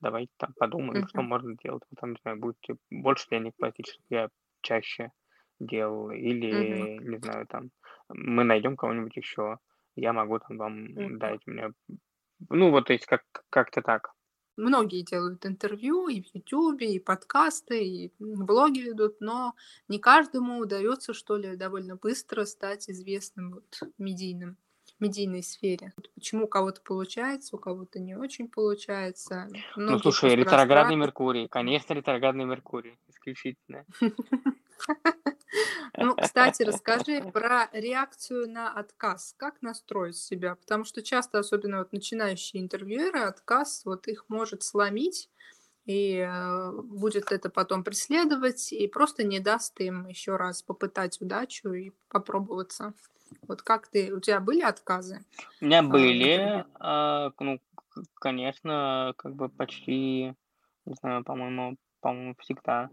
Давайте 0.00 0.32
там 0.36 0.52
подумаем, 0.58 1.06
что 1.08 1.22
можно 1.22 1.56
делать. 1.62 1.82
Вы 1.90 1.96
там, 2.00 2.10
не 2.10 2.18
знаю, 2.22 2.38
будете 2.38 2.76
больше 2.90 3.28
денег 3.30 3.54
платить, 3.56 4.00
я 4.10 4.28
чаще 4.60 5.10
делал. 5.66 6.10
Или, 6.10 6.98
не 6.98 7.18
знаю, 7.18 7.46
там, 7.46 7.70
мы 8.08 8.44
найдем 8.44 8.76
кого-нибудь 8.76 9.16
еще. 9.16 9.58
Я 9.96 10.12
могу 10.12 10.38
там 10.38 10.56
вам 10.56 11.18
дать. 11.18 11.40
Мне... 11.46 11.72
Ну, 12.48 12.70
вот, 12.70 12.86
то 12.86 12.92
есть, 12.92 13.06
как- 13.06 13.44
как-то 13.50 13.82
так. 13.82 14.12
Многие 14.56 15.02
делают 15.02 15.46
интервью 15.46 16.08
и 16.08 16.20
в 16.22 16.34
Ютубе, 16.34 16.94
и 16.94 16.98
подкасты, 16.98 17.84
и 17.84 18.12
блоги 18.18 18.80
ведут, 18.80 19.16
но 19.20 19.54
не 19.88 19.98
каждому 19.98 20.58
удается, 20.58 21.14
что 21.14 21.36
ли, 21.36 21.56
довольно 21.56 21.96
быстро 21.96 22.44
стать 22.44 22.88
известным 22.90 23.52
вот 23.54 23.80
медийным, 23.96 24.58
медийной 25.00 25.42
сфере. 25.42 25.94
Вот 25.96 26.10
Почему 26.14 26.44
у 26.44 26.48
кого-то 26.48 26.82
получается, 26.82 27.56
у 27.56 27.58
кого-то 27.58 27.98
не 27.98 28.14
очень 28.14 28.46
получается. 28.46 29.48
Ну, 29.76 29.82
Многие 29.84 30.02
слушай, 30.02 30.20
просто 30.20 30.36
ретроградный 30.36 30.96
расстраиваются. 30.96 30.96
Меркурий. 30.96 31.48
Конечно, 31.48 31.94
ретроградный 31.94 32.44
Меркурий. 32.44 32.98
Исключительно. 33.08 33.86
Ну, 35.96 36.16
кстати, 36.16 36.62
расскажи 36.62 37.22
про 37.32 37.68
реакцию 37.72 38.50
на 38.50 38.72
отказ. 38.72 39.34
Как 39.36 39.60
настроить 39.62 40.16
себя? 40.16 40.56
Потому 40.56 40.84
что 40.84 41.02
часто, 41.02 41.38
особенно 41.38 41.78
вот 41.78 41.92
начинающие 41.92 42.62
интервьюеры, 42.62 43.20
отказ 43.20 43.82
вот 43.84 44.08
их 44.08 44.24
может 44.28 44.62
сломить, 44.62 45.28
и 45.84 46.18
э, 46.18 46.72
будет 46.82 47.32
это 47.32 47.50
потом 47.50 47.82
преследовать, 47.82 48.72
и 48.72 48.86
просто 48.86 49.24
не 49.24 49.40
даст 49.40 49.80
им 49.80 50.06
еще 50.06 50.36
раз 50.36 50.62
попытать 50.62 51.20
удачу 51.20 51.72
и 51.72 51.92
попробоваться. 52.08 52.94
Вот 53.48 53.62
как 53.62 53.88
ты, 53.88 54.12
у 54.12 54.20
тебя 54.20 54.40
были 54.40 54.62
отказы? 54.62 55.24
У 55.60 55.64
меня 55.64 55.80
А, 55.80 55.82
были, 55.82 56.64
а, 56.74 57.32
ну, 57.40 57.60
конечно, 58.14 59.14
как 59.16 59.34
бы 59.34 59.48
почти, 59.48 60.34
не 60.84 60.94
знаю, 61.00 61.24
по-моему, 61.24 61.76
по-моему, 62.00 62.36
всегда 62.38 62.90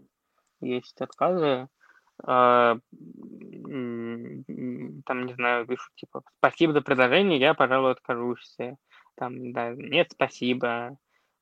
есть 0.60 1.00
отказы. 1.00 1.68
А, 2.24 2.76
Там, 5.04 5.26
не 5.26 5.34
знаю, 5.34 5.66
пишут, 5.66 5.94
типа, 5.96 6.22
спасибо 6.38 6.72
за 6.72 6.82
предложение, 6.82 7.38
я, 7.38 7.54
пожалуй, 7.54 7.92
откажусь. 7.92 8.56
Там, 9.16 9.52
да, 9.52 9.74
нет, 9.74 10.08
спасибо. 10.12 10.96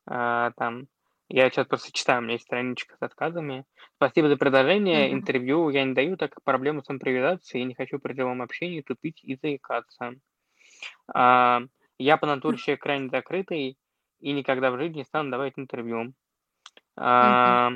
А, 0.07 0.51
Там, 0.53 0.87
я 1.29 1.51
сейчас 1.51 1.67
просто 1.67 1.93
читаю, 1.93 2.21
у 2.21 2.23
меня 2.23 2.35
есть 2.35 2.45
страничка 2.45 2.97
с 2.97 3.03
отказами. 3.03 3.65
Спасибо 3.97 4.29
за 4.29 4.37
предложение, 4.37 5.09
Мгм. 5.09 5.19
интервью 5.19 5.69
я 5.71 5.85
не 5.85 5.93
даю, 5.95 6.17
так 6.17 6.33
как 6.33 6.43
проблема 6.43 6.83
с 6.83 6.91
импровизацией, 6.91 7.63
я 7.63 7.69
не 7.69 7.75
хочу 7.75 7.99
при 7.99 8.15
живом 8.15 8.41
общении 8.41 8.81
тупить 8.81 9.23
и 9.23 9.37
заикаться. 9.37 10.15
А, 11.15 11.63
Я 11.99 12.17
по 12.17 12.27
натуре 12.27 12.57
человек 12.57 12.83
крайне 12.83 13.09
закрытый 13.11 13.77
и 14.21 14.33
никогда 14.33 14.71
в 14.71 14.79
жизни 14.79 14.99
не 14.99 15.05
стану 15.05 15.31
давать 15.31 15.55
интервью. 15.57 16.15
А, 16.97 17.73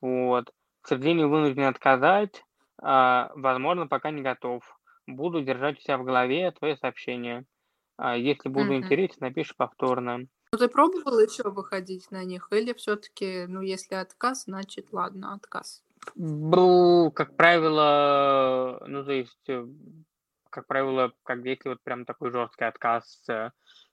Вот. 0.00 0.52
Сожалению, 0.88 1.28
вынужден 1.28 1.64
отказать. 1.64 2.44
А, 2.82 3.30
Возможно, 3.34 3.86
пока 3.86 4.10
не 4.10 4.22
готов. 4.22 4.62
Буду 5.06 5.42
держать 5.42 5.78
у 5.78 5.80
себя 5.80 5.98
в 5.98 6.04
голове 6.04 6.50
твое 6.52 6.76
сообщение. 6.76 7.44
А, 7.96 8.16
Если 8.16 8.48
буду 8.48 8.72
Мгм. 8.72 8.78
интересен, 8.78 9.16
напиши 9.20 9.54
повторно. 9.56 10.26
Ну, 10.52 10.58
ты 10.58 10.68
пробовал 10.68 11.18
еще 11.18 11.50
выходить 11.50 12.10
на 12.10 12.24
них? 12.24 12.48
Или 12.52 12.72
все-таки, 12.74 13.46
ну, 13.46 13.60
если 13.60 13.96
отказ, 13.96 14.44
значит, 14.44 14.92
ладно, 14.92 15.34
отказ. 15.34 15.82
Был, 16.14 17.10
как 17.10 17.36
правило, 17.36 18.82
ну, 18.86 19.04
то 19.04 19.12
есть, 19.12 19.48
э, 19.48 19.66
как 20.50 20.66
правило, 20.66 21.12
как 21.22 21.44
если 21.44 21.70
вот 21.70 21.82
прям 21.82 22.04
такой 22.04 22.30
жесткий 22.30 22.64
отказ, 22.64 23.24
э, 23.28 23.50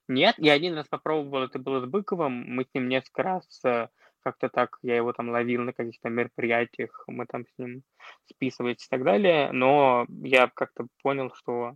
нет. 0.08 0.34
Я 0.38 0.52
один 0.52 0.74
раз 0.74 0.86
попробовал, 0.88 1.44
это 1.44 1.58
было 1.58 1.80
с 1.80 1.84
Быковым, 1.88 2.44
мы 2.54 2.64
с 2.64 2.74
ним 2.74 2.88
несколько 2.88 3.22
раз 3.22 3.64
э, 3.64 3.88
как-то 4.22 4.48
так, 4.48 4.78
я 4.82 4.96
его 4.96 5.12
там 5.12 5.30
ловил 5.30 5.62
на 5.62 5.72
каких-то 5.72 6.08
мероприятиях, 6.08 7.04
мы 7.06 7.26
там 7.26 7.46
с 7.46 7.58
ним 7.58 7.82
списывались 8.26 8.84
и 8.84 8.88
так 8.88 9.04
далее, 9.04 9.52
но 9.52 10.06
я 10.22 10.48
как-то 10.48 10.86
понял, 11.02 11.32
что 11.34 11.74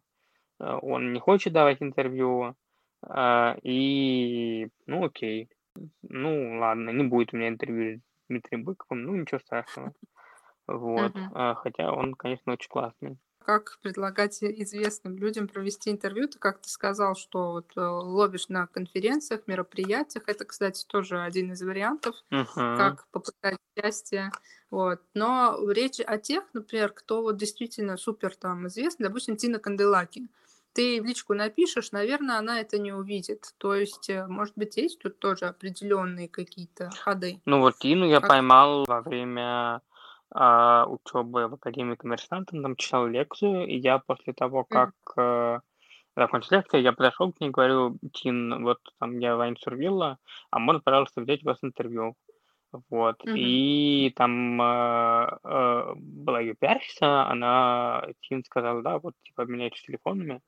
э, 0.60 0.78
он 0.82 1.12
не 1.12 1.20
хочет 1.20 1.52
давать 1.52 1.82
интервью, 1.82 2.54
а, 3.02 3.56
и, 3.62 4.68
ну, 4.86 5.04
окей, 5.04 5.48
ну, 6.02 6.58
ладно, 6.58 6.90
не 6.90 7.04
будет 7.04 7.32
у 7.32 7.36
меня 7.36 7.48
интервью 7.48 7.98
с 7.98 8.26
Дмитрием 8.28 8.64
Быковым, 8.64 9.04
ну, 9.04 9.14
ничего 9.14 9.38
страшного. 9.38 9.92
Вот. 10.66 11.12
А, 11.34 11.54
Хотя 11.54 11.92
он, 11.92 12.14
конечно, 12.14 12.52
очень 12.52 12.68
классный. 12.68 13.18
Как 13.46 13.78
предлагать 13.80 14.42
известным 14.42 15.16
людям 15.18 15.46
провести 15.46 15.92
интервью? 15.92 16.26
Ты 16.26 16.36
как-то 16.36 16.68
сказал, 16.68 17.14
что 17.14 17.52
вот 17.52 17.70
э, 17.76 17.80
ловишь 17.80 18.48
на 18.48 18.66
конференциях, 18.66 19.42
мероприятиях. 19.46 20.24
Это, 20.26 20.44
кстати, 20.44 20.84
тоже 20.84 21.20
один 21.20 21.52
из 21.52 21.62
вариантов, 21.62 22.16
Мгм. 22.30 22.76
как 22.76 23.06
попытать 23.12 23.58
счастье. 23.78 24.32
Вот. 24.72 25.00
Но 25.14 25.56
речь 25.70 26.00
о 26.04 26.18
тех, 26.18 26.42
например, 26.54 26.90
кто 26.90 27.22
вот 27.22 27.36
действительно 27.36 27.96
супер 27.96 28.34
там 28.34 28.66
известный, 28.66 29.04
допустим, 29.04 29.36
Тина 29.36 29.60
Канделаки. 29.60 30.26
Ты 30.72 31.00
в 31.00 31.04
личку 31.04 31.34
напишешь, 31.34 31.92
наверное, 31.92 32.38
она 32.38 32.60
это 32.60 32.80
не 32.80 32.92
увидит. 32.92 33.54
То 33.58 33.76
есть, 33.76 34.10
э, 34.10 34.26
может 34.26 34.54
быть, 34.56 34.76
есть 34.76 34.98
тут 34.98 35.20
тоже 35.20 35.44
определенные 35.44 36.28
какие-то 36.28 36.90
ходы. 36.90 37.40
Ну, 37.44 37.60
вот 37.60 37.78
Тину 37.78 38.08
я 38.08 38.18
Как 38.18 38.30
поймал 38.30 38.86
во 38.88 39.02
время 39.02 39.82
а, 40.38 40.86
учебы 40.86 41.48
в 41.48 41.54
Академии 41.54 41.94
коммерсанта, 41.94 42.54
он 42.54 42.62
там 42.62 42.76
читал 42.76 43.06
лекцию, 43.06 43.66
и 43.66 43.76
я 43.78 43.98
после 43.98 44.34
того, 44.34 44.64
как 44.64 44.92
э, 45.16 45.60
закончил 46.14 46.56
лекцию, 46.56 46.82
я 46.82 46.92
подошел 46.92 47.32
к 47.32 47.40
ней 47.40 47.48
и 47.48 47.50
говорю, 47.50 47.96
Тин, 48.12 48.62
вот 48.62 48.78
там 49.00 49.18
я 49.18 49.36
Вань 49.36 49.56
Сурвилла, 49.56 50.18
а 50.50 50.58
можно, 50.58 50.82
пожалуйста, 50.82 51.22
взять 51.22 51.42
у 51.42 51.46
вас 51.46 51.58
интервью? 51.62 52.16
Вот. 52.90 53.24
Мгм. 53.24 53.34
И 53.34 54.12
там 54.14 54.60
э, 54.60 55.38
э, 55.42 55.92
была 55.96 56.40
ее 56.40 56.54
пиарщица, 56.54 57.26
она, 57.30 58.06
Тин 58.20 58.44
сказала, 58.44 58.82
да, 58.82 58.98
вот, 58.98 59.14
типа, 59.22 59.44
обменяйтесь 59.44 59.82
телефонами. 59.82 60.42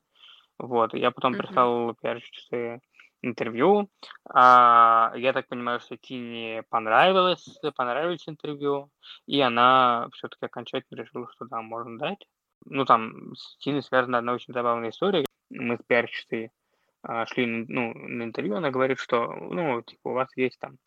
Вот, 0.59 0.93
и 0.93 0.99
я 0.99 1.09
потом 1.09 1.33
Мгм. 1.33 1.41
прислал 1.41 1.95
пиарщице 1.95 2.79
интервью. 3.21 3.89
А, 4.29 5.13
я 5.15 5.33
так 5.33 5.47
понимаю, 5.47 5.79
что 5.79 5.97
Тине 5.97 6.63
понравилось, 6.69 7.59
понравилось 7.75 8.27
интервью, 8.27 8.89
и 9.25 9.39
она 9.41 10.07
все-таки 10.13 10.45
окончательно 10.45 11.01
решила, 11.01 11.27
что 11.31 11.45
да, 11.45 11.61
можно 11.61 11.97
дать. 11.97 12.27
Ну, 12.65 12.85
там 12.85 13.35
с 13.35 13.57
Тиной 13.57 13.83
связана 13.83 14.19
одна 14.19 14.33
очень 14.33 14.53
забавная 14.53 14.89
история. 14.89 15.25
Мы 15.49 15.77
с 15.77 15.83
пиарщицей 15.87 16.51
а, 17.01 17.25
шли 17.25 17.45
ну, 17.45 17.93
на 17.93 18.23
интервью, 18.23 18.55
она 18.55 18.71
говорит, 18.71 18.99
что, 18.99 19.27
ну, 19.27 19.81
типа, 19.81 20.09
у 20.09 20.13
вас 20.13 20.29
есть 20.35 20.59
там 20.59 20.77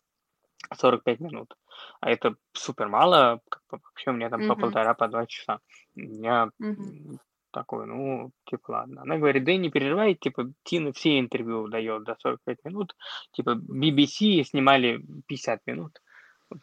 45 0.73 1.19
минут. 1.19 1.55
А 1.99 2.09
это 2.09 2.35
супер 2.53 2.87
мало, 2.87 3.41
как 3.49 3.61
бы 3.69 3.79
вообще 3.83 4.11
у 4.11 4.13
меня 4.13 4.29
там 4.29 4.41
по 4.41 4.53
Мгм. 4.53 4.57
полтора, 4.57 4.93
по 4.93 5.07
два 5.07 5.25
часа. 5.25 5.59
Я 5.95 6.49
Мгм. 6.59 7.19
Такой, 7.53 7.85
ну, 7.85 8.31
типа, 8.45 8.71
ладно. 8.71 9.03
Она 9.03 9.17
говорит, 9.17 9.45
да 9.45 9.55
не 9.55 9.69
переживай, 9.69 10.15
типа, 10.15 10.51
Тина 10.63 10.91
все 10.91 11.19
интервью 11.19 11.67
дает 11.67 12.03
до 12.03 12.15
45 12.19 12.57
минут. 12.65 12.95
Типа, 13.31 13.55
BBC 13.55 14.43
снимали 14.43 15.01
50 15.27 15.61
минут. 15.67 16.01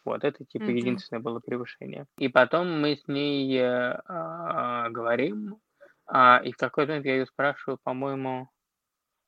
Вот, 0.05 0.23
это, 0.23 0.45
типа, 0.45 0.65
Мгм. 0.65 0.75
единственное 0.75 1.21
было 1.21 1.39
превышение. 1.39 2.05
И 2.17 2.27
потом 2.27 2.79
мы 2.81 2.95
с 2.95 3.07
ней 3.07 3.57
э, 3.57 3.99
а, 4.05 4.89
говорим, 4.89 5.57
а, 6.05 6.41
и 6.43 6.51
в 6.51 6.57
какой-то 6.57 6.91
момент 6.91 7.05
я 7.05 7.15
ее 7.15 7.25
спрашиваю, 7.25 7.79
по-моему, 7.83 8.49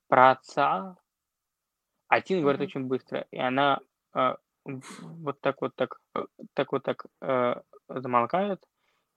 про 0.08 0.32
отца, 0.32 0.96
а 2.08 2.22
Тина 2.22 2.42
говорит 2.42 2.60
Мгм. 2.60 2.68
очень 2.68 2.88
быстро, 2.88 3.26
и 3.32 3.38
она 3.38 3.80
э, 4.16 4.36
вот 4.66 5.42
так 5.42 5.62
вот 5.62 5.76
так, 5.76 5.98
э, 6.16 6.26
так 6.54 6.72
вот 6.72 6.84
так 6.84 7.06
э, 7.22 7.56
замолкает 7.90 8.60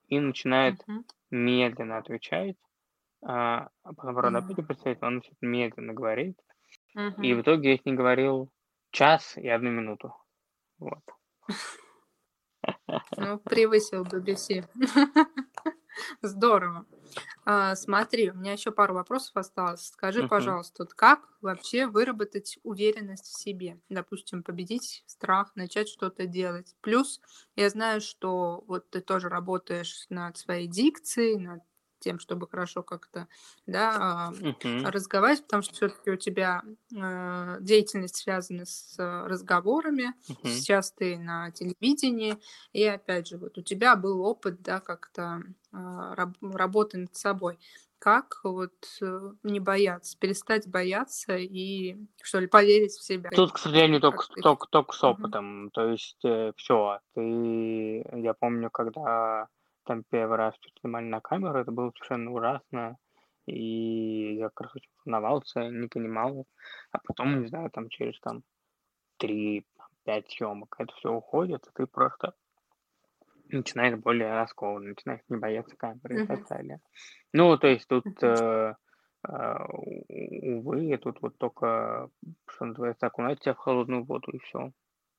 и 0.08 0.20
начинает 0.20 0.82
Мгм. 0.86 1.04
медленно 1.30 1.98
отвечать, 1.98 2.56
а 3.22 3.68
а 3.82 3.92
потом 3.94 4.36
М. 4.36 4.36
опять 4.36 4.66
представить, 4.66 5.02
он 5.02 5.16
начинает 5.16 5.42
медленно 5.42 5.94
говорить, 5.94 6.36
и 6.94 6.98
в 7.34 7.38
Мгм. 7.38 7.40
итоге 7.40 7.72
я 7.72 7.78
с 7.78 7.84
ней 7.84 7.94
говорил 7.94 8.50
час 8.90 9.36
и 9.36 9.48
одну 9.48 9.70
минуту. 9.70 10.14
Вот. 10.78 11.02
Ну, 13.18 13.38
превысил 13.38 14.04
BBC. 14.04 14.64
Здорово. 16.22 16.86
А, 17.48 17.76
смотри, 17.76 18.30
у 18.30 18.34
меня 18.34 18.52
еще 18.54 18.72
пару 18.72 18.94
вопросов 18.94 19.36
осталось. 19.36 19.86
Скажи, 19.86 20.22
Мгм. 20.22 20.24
пожалуйста, 20.24 20.82
вот 20.82 20.94
как 20.94 21.28
вообще 21.40 21.86
выработать 21.86 22.58
уверенность 22.64 23.26
в 23.26 23.38
себе? 23.40 23.80
Допустим, 23.88 24.42
победить 24.42 25.04
страх, 25.06 25.54
начать 25.54 25.88
что-то 25.88 26.26
делать. 26.26 26.74
Плюс 26.80 27.20
я 27.54 27.70
знаю, 27.70 28.00
что 28.00 28.64
вот 28.66 28.90
ты 28.90 29.00
тоже 29.00 29.28
работаешь 29.28 30.06
над 30.08 30.36
своей 30.36 30.66
дикцией, 30.66 31.38
над 31.38 31.60
тем, 32.06 32.20
чтобы 32.20 32.46
хорошо 32.48 32.82
как-то, 32.84 33.26
да, 33.66 34.30
Мгм. 34.40 34.84
разговаривать, 34.84 35.42
потому 35.42 35.62
что 35.62 35.74
все-таки 35.74 36.10
у 36.10 36.16
тебя 36.16 36.62
э, 36.94 37.56
деятельность 37.60 38.16
связана 38.16 38.64
с 38.64 38.94
разговорами, 38.98 40.14
Мгм. 40.28 40.50
сейчас 40.50 40.92
ты 40.92 41.18
на 41.18 41.50
телевидении, 41.50 42.36
и 42.72 42.84
опять 42.84 43.26
же, 43.26 43.38
вот 43.38 43.58
у 43.58 43.62
тебя 43.62 43.96
был 43.96 44.20
опыт, 44.20 44.62
да, 44.62 44.78
как-то 44.80 45.42
а, 45.72 46.14
раб- 46.14 46.36
работы 46.40 46.98
над 46.98 47.16
собой. 47.16 47.58
Как 47.98 48.40
вот 48.44 48.72
э, 49.02 49.20
не 49.42 49.58
бояться, 49.58 50.16
перестать 50.18 50.68
бояться 50.68 51.36
и, 51.36 51.96
что 52.22 52.38
ли, 52.38 52.46
поверить 52.46 52.92
в 52.92 53.02
себя? 53.02 53.30
Тут, 53.34 53.52
к 53.52 53.58
сожалению, 53.58 54.00
только, 54.00 54.26
Как 54.28 54.42
только, 54.42 54.66
только 54.68 54.92
с 54.92 55.02
опытом. 55.02 55.70
То 55.72 55.88
есть 55.88 56.22
все. 56.56 57.00
Ты, 57.14 58.04
я 58.12 58.34
помню, 58.38 58.70
когда 58.70 59.48
там 59.86 60.04
первый 60.10 60.36
раз 60.36 60.54
что-то 60.56 60.80
снимали 60.80 61.06
на 61.06 61.20
камеру, 61.20 61.58
это 61.58 61.70
было 61.72 61.90
совершенно 61.92 62.32
ужасно. 62.32 62.96
И 63.46 64.34
я 64.34 64.48
как 64.50 64.62
раз 64.62 64.76
очень 64.76 64.90
волновался, 65.04 65.68
не 65.68 65.88
понимал. 65.88 66.46
А 66.90 66.98
потом, 66.98 67.40
не 67.42 67.48
знаю, 67.48 67.70
там 67.70 67.88
через 67.88 68.18
там 68.20 68.42
три-пять 69.18 70.28
съемок 70.30 70.74
это 70.78 70.92
все 70.96 71.12
уходит, 71.12 71.66
и 71.66 71.70
ты 71.74 71.86
просто 71.86 72.34
начинаешь 73.48 73.98
более 73.98 74.32
раскованно, 74.34 74.88
начинаешь 74.90 75.22
не 75.28 75.36
бояться 75.36 75.76
камеры 75.76 76.16
и 76.16 76.26
так 76.26 76.48
далее. 76.48 76.80
Ну, 77.32 77.56
то 77.58 77.68
есть 77.68 77.86
тут, 77.88 78.04
э, 78.22 78.74
у- 79.28 80.58
увы, 80.58 80.96
тут 80.98 81.20
вот 81.22 81.38
только, 81.38 82.10
что 82.48 82.64
называется, 82.64 83.06
окунать 83.06 83.42
себя 83.42 83.54
в 83.54 83.58
холодную 83.58 84.04
воду 84.04 84.32
и 84.32 84.38
все. 84.38 84.72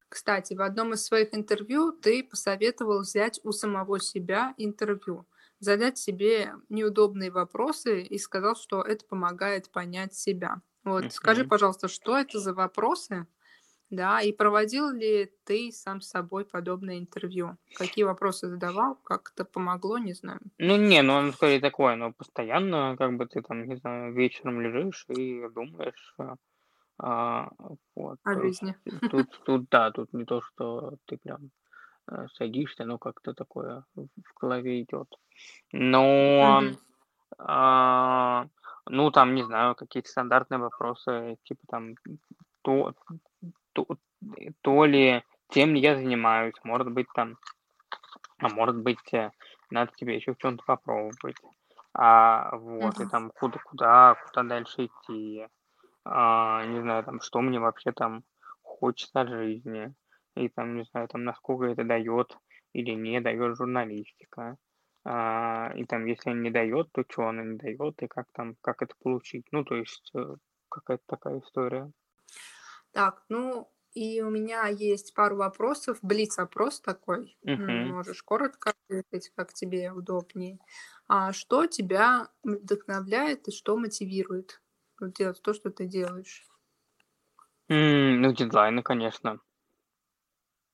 Кстати, 0.09 0.53
в 0.53 0.61
одном 0.61 0.93
из 0.93 1.03
своих 1.05 1.33
интервью 1.35 1.91
ты 1.91 2.23
посоветовал 2.23 3.01
взять 3.01 3.39
у 3.43 3.51
самого 3.51 3.99
себя 3.99 4.53
интервью, 4.57 5.25
задать 5.59 5.97
себе 5.97 6.53
неудобные 6.69 7.31
вопросы 7.31 8.01
и 8.03 8.17
сказал, 8.17 8.55
что 8.55 8.81
это 8.81 9.05
помогает 9.05 9.69
понять 9.71 10.13
себя. 10.15 10.61
Вот, 10.83 11.11
скажи, 11.11 11.43
Мгм. 11.43 11.49
пожалуйста, 11.49 11.87
что 11.89 12.17
это 12.17 12.39
за 12.39 12.53
вопросы, 12.53 13.27
да, 13.89 14.21
и 14.21 14.33
проводил 14.33 14.91
ли 14.91 15.33
ты 15.45 15.71
сам 15.71 16.01
с 16.01 16.09
собой 16.09 16.45
подобное 16.45 16.99
интервью? 16.99 17.57
Какие 17.73 18.05
вопросы 18.05 18.49
задавал, 18.49 18.95
как 18.95 19.31
это 19.35 19.45
помогло, 19.45 19.97
не 19.99 20.13
знаю. 20.13 20.41
Ну, 20.59 20.75
не, 20.77 21.01
ну, 21.03 21.15
оно 21.17 21.31
скорее 21.31 21.59
такое, 21.59 21.95
но 21.95 22.13
постоянно, 22.13 22.95
как 22.97 23.15
бы 23.17 23.27
ты 23.27 23.41
там, 23.41 23.67
не 23.67 23.75
знаю, 23.77 24.13
вечером 24.13 24.61
лежишь 24.61 25.05
и 25.09 25.47
думаешь, 25.49 26.15
а, 26.99 27.49
вот, 27.95 28.17
О 28.23 28.33
жизни. 28.33 28.75
тут, 29.11 29.43
тут, 29.45 29.69
да, 29.69 29.91
тут 29.91 30.13
не 30.13 30.25
то, 30.25 30.41
что 30.41 30.95
ты 31.05 31.17
прям 31.17 31.51
э, 32.11 32.27
садишься, 32.33 32.85
но 32.85 32.97
как-то 32.97 33.33
такое 33.33 33.83
в 33.95 34.39
голове 34.39 34.81
идет. 34.81 35.07
Но, 35.71 36.61
Мгм. 36.61 36.77
а, 37.37 38.45
ну, 38.87 39.11
там, 39.11 39.35
не 39.35 39.43
знаю, 39.43 39.75
какие-то 39.75 40.09
стандартные 40.09 40.59
вопросы, 40.59 41.37
типа 41.43 41.61
там, 41.67 41.95
то, 42.63 42.93
то, 43.73 43.87
то 44.61 44.85
ли 44.85 45.23
тем 45.49 45.75
ли 45.75 45.81
я 45.81 45.95
занимаюсь, 45.95 46.55
может 46.63 46.91
быть, 46.91 47.07
там, 47.15 47.37
а 48.39 48.49
может 48.49 48.77
быть, 48.77 49.13
э, 49.13 49.31
надо 49.69 49.91
тебе 49.95 50.15
еще 50.15 50.33
в 50.33 50.37
чем-то 50.37 50.63
попробовать. 50.65 51.37
А, 51.93 52.55
вот, 52.57 52.95
и 52.95 52.97
Мгм. 52.97 53.09
там 53.09 53.31
куда, 53.39 53.59
куда, 53.59 54.15
куда 54.15 54.43
дальше 54.43 54.85
идти. 54.85 55.47
А, 56.09 56.65
не 56.65 56.81
знаю, 56.81 57.03
там, 57.03 57.21
что 57.21 57.41
мне 57.41 57.59
вообще 57.59 57.91
там 57.91 58.23
хочется 58.61 59.21
от 59.21 59.29
жизни. 59.29 59.93
И 60.35 60.49
там, 60.49 60.75
не 60.77 60.83
знаю, 60.85 61.07
там, 61.07 61.23
насколько 61.23 61.65
это 61.65 61.83
дает 61.83 62.37
или 62.73 62.91
не 62.91 63.19
дает 63.21 63.57
журналистика. 63.57 64.57
А, 65.05 65.71
и 65.75 65.85
там, 65.85 66.05
если 66.05 66.29
она 66.31 66.41
не 66.41 66.51
дает, 66.51 66.91
то 66.91 67.03
что 67.09 67.27
она 67.27 67.43
не 67.43 67.57
дает, 67.57 68.01
и 68.03 68.07
как 68.07 68.27
там, 68.33 68.55
как 68.61 68.81
это 68.81 68.93
получить. 69.01 69.45
Ну, 69.51 69.63
то 69.63 69.75
есть, 69.75 70.11
э, 70.15 70.35
какая-то 70.69 71.03
такая 71.07 71.39
история. 71.39 71.91
Так, 72.91 73.23
ну 73.29 73.71
и 73.93 74.21
у 74.21 74.29
меня 74.29 74.67
есть 74.67 75.13
пару 75.13 75.37
вопросов. 75.37 75.99
Блиц-опрос 76.01 76.81
такой. 76.81 77.37
Мгм. 77.43 77.95
Можешь 77.95 78.23
коротко 78.23 78.73
ответить, 78.89 79.31
как 79.35 79.53
тебе 79.53 79.91
удобнее. 79.91 80.59
А 81.07 81.33
что 81.33 81.65
тебя 81.67 82.29
вдохновляет 82.43 83.47
и 83.47 83.51
что 83.51 83.77
мотивирует 83.77 84.61
делать 85.01 85.41
то, 85.41 85.53
что 85.53 85.69
ты 85.71 85.85
делаешь? 85.87 86.47
М, 87.69 88.19
Ну, 88.21 88.33
дедлайны, 88.33 88.83
конечно. 88.83 89.39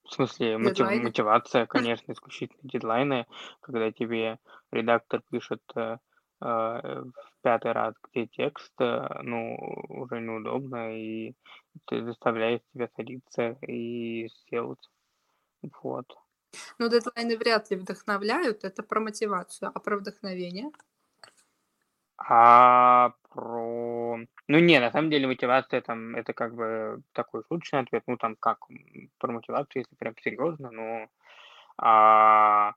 В 0.05 0.11
смысле, 0.13 0.57
мотив- 0.57 0.91
мотивация, 0.93 1.65
конечно, 1.65 2.11
исключительно 2.11 2.59
дедлайны, 2.63 3.25
когда 3.61 3.91
тебе 3.91 4.39
редактор 4.71 5.21
пишет 5.29 5.61
э, 5.75 5.81
э, 5.81 5.97
в 6.41 7.13
пятый 7.41 7.71
раз, 7.73 7.93
где 8.11 8.27
текст, 8.27 8.73
э, 8.79 9.07
ну, 9.23 9.55
уже 9.89 10.19
неудобно, 10.21 10.97
и 10.97 11.33
ты 11.87 12.03
заставляешь 12.05 12.61
себя 12.73 12.89
садиться 12.95 13.57
и 13.67 14.27
сделать. 14.45 14.89
Вот. 15.83 16.07
Ну, 16.77 16.87
дедлайны 16.87 17.35
вряд 17.35 17.71
ли 17.71 17.77
вдохновляют, 17.77 18.63
это 18.63 18.83
про 18.83 18.99
мотивацию, 18.99 19.71
а 19.73 19.79
про 19.79 19.97
вдохновение? 19.97 20.69
А 22.17 23.13
про... 23.29 24.02
Ну, 24.47 24.59
не, 24.59 24.79
на 24.79 24.91
самом 24.91 25.09
деле 25.09 25.27
мотивация 25.27 25.81
там, 25.81 26.15
это 26.15 26.33
как 26.33 26.55
бы 26.55 27.01
такой 27.13 27.43
шуточный 27.43 27.81
ответ, 27.81 28.03
ну, 28.07 28.17
там 28.17 28.35
как 28.35 28.59
про 29.19 29.31
мотивацию, 29.31 29.83
если 29.83 29.95
прям 29.95 30.15
серьезно, 30.17 30.71
ну, 30.71 31.07
а, 31.77 32.73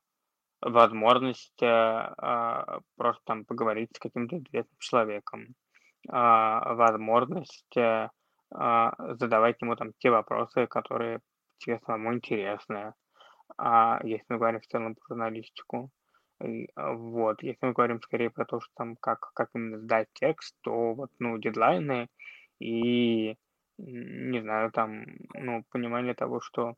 возможность 0.61 1.63
э, 1.63 1.67
а, 1.67 2.81
просто 2.97 3.23
там 3.25 3.45
поговорить 3.45 3.91
с 3.95 3.99
каким-то 3.99 4.37
интересным 4.37 4.77
человеком, 4.79 5.55
а, 6.09 6.75
возможность 6.75 7.77
э, 7.77 8.09
а, 8.55 8.95
задавать 9.15 9.61
ему 9.61 9.77
там 9.77 9.93
те 9.99 10.11
вопросы, 10.11 10.67
которые 10.67 11.21
тебе 11.59 11.81
самому 11.87 12.15
интересны, 12.15 12.95
а, 13.59 14.01
если 14.05 14.25
мы 14.29 14.39
говорим 14.39 14.61
в 14.61 14.67
целом 14.67 14.95
про 14.95 15.05
журналистику. 15.09 15.91
А, 16.39 16.93
вот, 16.93 17.43
если 17.43 17.67
мы 17.67 17.73
говорим 17.73 18.01
скорее 18.03 18.31
про 18.31 18.45
то, 18.45 18.61
что 18.61 18.71
там 18.75 18.97
как, 18.97 19.33
как 19.35 19.51
именно 19.55 19.79
сдать 19.79 20.09
текст, 20.15 20.55
то 20.63 20.95
вот, 20.95 21.11
ну, 21.19 21.39
дедлайны 21.39 22.09
и, 22.59 23.37
не 23.79 24.41
знаю, 24.41 24.71
там, 24.71 25.07
ну, 25.35 25.65
понимание 25.71 26.15
того, 26.15 26.41
что 26.41 26.75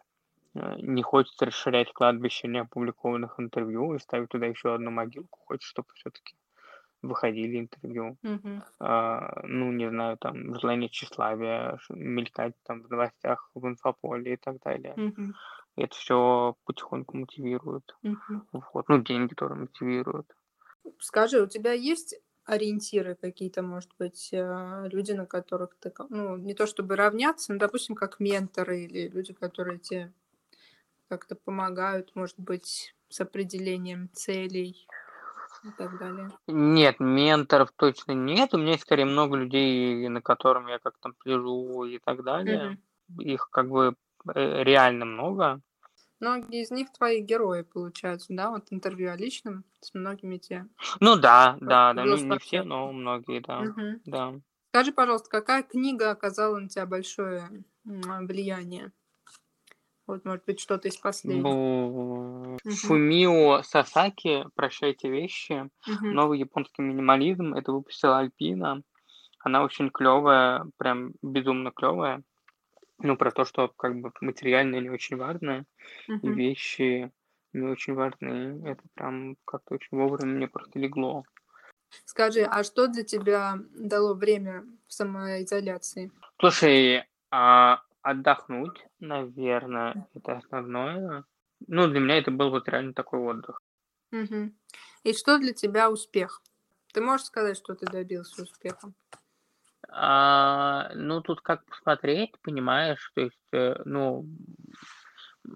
э, 0.55 0.77
не 0.79 1.03
хочется 1.03 1.47
расширять 1.47 1.92
кладбище 1.92 2.49
неопубликованных 2.49 3.40
интервью 3.40 3.94
и 3.94 3.99
ставить 3.99 4.29
туда 4.29 4.47
еще 4.47 4.75
одну 4.75 4.90
могилку, 4.90 5.40
хочется, 5.47 5.71
чтобы 5.71 5.88
все-таки 5.94 6.37
выходили 7.03 7.59
интервью. 7.59 8.17
Мгм. 8.23 8.63
А, 8.81 9.43
ну, 9.45 9.73
не 9.73 9.89
знаю, 9.89 10.17
там, 10.19 10.55
желание 10.61 10.89
тщеславия, 10.89 11.79
мелькать 11.91 12.55
там 12.65 12.83
в 12.83 12.91
новостях, 12.91 13.51
в 13.55 13.67
инфополе 13.67 14.35
и 14.35 14.37
так 14.37 14.59
далее. 14.65 14.95
Мгм. 14.97 15.35
Это 15.77 15.95
все 15.95 16.57
потихоньку 16.65 17.17
мотивирует. 17.17 17.97
Мгм. 18.03 18.47
Вот. 18.73 18.89
Ну, 18.89 19.03
деньги 19.03 19.35
тоже 19.35 19.55
мотивируют. 19.55 20.33
Скажи, 21.01 21.41
у 21.41 21.47
тебя 21.47 21.73
есть 21.73 22.17
ориентиры 22.45 23.15
какие-то, 23.15 23.63
может 23.63 23.91
быть, 23.99 24.31
э, 24.33 24.89
люди, 24.91 25.13
на 25.13 25.27
которых 25.27 25.77
ты, 25.79 25.93
ну, 26.09 26.37
не 26.37 26.55
то 26.55 26.67
чтобы 26.67 26.97
равняться, 26.97 27.53
но, 27.53 27.59
допустим, 27.59 27.95
как 27.95 28.21
менторы 28.21 28.85
или 28.85 29.09
люди, 29.09 29.35
которые 29.35 29.79
тебе 29.79 30.13
как-то 31.09 31.37
помогают, 31.37 32.15
может 32.15 32.39
быть, 32.39 32.95
с 33.09 33.21
определением 33.21 34.11
целей 34.13 34.87
и 35.62 35.71
так 35.73 35.97
далее. 35.99 36.29
Нет, 36.47 37.01
менторов 37.01 37.71
точно 37.77 38.12
нет. 38.12 38.55
У 38.55 38.59
меня 38.59 38.73
есть 38.73 38.83
скорее 38.83 39.05
много 39.05 39.37
людей, 39.37 40.09
на 40.09 40.23
котором 40.23 40.66
я 40.68 40.79
как 40.79 40.97
там 40.99 41.14
слежу 41.23 41.85
и 41.85 41.99
так 41.99 42.23
далее. 42.25 42.79
Мгм. 43.09 43.21
Их 43.21 43.49
как 43.51 43.68
бы 43.68 43.94
э, 44.35 44.62
реально 44.64 45.05
много. 45.05 45.61
Многие 46.21 46.62
из 46.62 46.71
них 46.71 46.92
твои 46.92 47.21
герои, 47.21 47.62
получаются, 47.62 48.27
да? 48.31 48.51
Вот 48.51 48.66
интервью 48.71 49.12
о 49.12 49.16
личном 49.16 49.64
с 49.81 49.94
многими 49.94 50.38
те. 50.38 50.66
Ну 51.01 51.16
да, 51.16 51.57
как 51.59 51.68
да, 51.68 51.94
да. 51.94 52.05
Ну, 52.05 52.16
не 52.16 52.38
все, 52.38 52.62
но 52.62 52.90
многие, 52.92 53.40
да. 53.40 53.61
Мгм. 53.61 54.01
Да. 54.05 54.40
Скажи, 54.71 54.92
пожалуйста, 54.92 55.31
какая 55.31 55.62
книга 55.62 56.11
оказала 56.11 56.59
на 56.59 56.68
тебя 56.68 56.87
большое 56.87 57.64
влияние? 57.85 58.92
Вот, 60.09 60.25
может 60.25 60.44
быть, 60.47 60.59
что-то 60.59 60.88
из 60.88 60.97
Мгм. 62.64 62.64
Фумио 62.64 63.62
Сасаки 63.62 64.47
«Прощайте 64.55 65.11
вещи». 65.11 65.68
Мгм. 65.87 66.14
Новый 66.14 66.38
японский 66.38 66.81
минимализм. 66.81 67.53
Это 67.53 67.73
выпустила 67.73 68.18
Альпина. 68.18 68.83
Она 69.40 69.62
очень 69.62 69.90
клевая, 69.90 70.64
прям 70.79 71.12
безумно 71.21 71.73
клевая. 71.73 72.23
Ну, 73.01 73.16
про 73.18 73.31
то, 73.31 73.44
что 73.44 73.68
как 73.68 74.01
бы 74.01 74.11
материальное 74.23 74.81
не 74.81 74.88
очень 74.88 75.18
важно, 75.18 75.66
и 76.09 76.12
Мгм. 76.12 76.35
вещи 76.35 77.12
не 77.53 77.66
очень 77.66 77.92
важны. 77.92 78.66
Это 78.66 78.83
прям 78.94 79.37
как-то 79.44 79.75
очень 79.75 79.99
вовремя 79.99 80.33
мне 80.33 80.49
просто 80.49 80.79
легло. 80.79 81.25
Скажи, 82.07 82.44
а 82.44 82.64
что 82.64 82.88
для 82.88 83.05
тебя 83.05 83.59
дало 83.75 84.14
время 84.14 84.64
в 84.87 84.92
самоизоляции? 84.92 86.11
Слушай, 86.40 87.05
а 87.31 87.83
отдохнуть, 88.03 88.87
наверное, 89.01 90.09
это 90.15 90.39
основное. 90.39 91.25
Ну, 91.67 91.89
для 91.89 92.01
меня 92.01 92.19
это 92.19 92.31
был 92.31 92.51
вот 92.51 92.69
реально 92.69 92.95
такой 92.95 93.21
отдых. 93.21 93.61
Мгм. 94.11 94.57
И 95.05 95.13
что 95.13 95.39
для 95.39 95.53
тебя 95.53 95.91
успех? 95.91 96.43
Ты 96.93 97.01
можешь 97.01 97.27
сказать, 97.27 97.57
что 97.57 97.75
ты 97.75 97.87
добился 97.87 98.43
успеха? 98.43 98.93
А, 99.91 100.91
ну, 100.95 101.21
тут 101.21 101.41
как 101.41 101.65
посмотреть, 101.65 102.33
понимаешь, 102.43 103.11
то 103.15 103.23
есть, 103.23 103.49
э, 103.53 103.81
ну, 103.85 104.27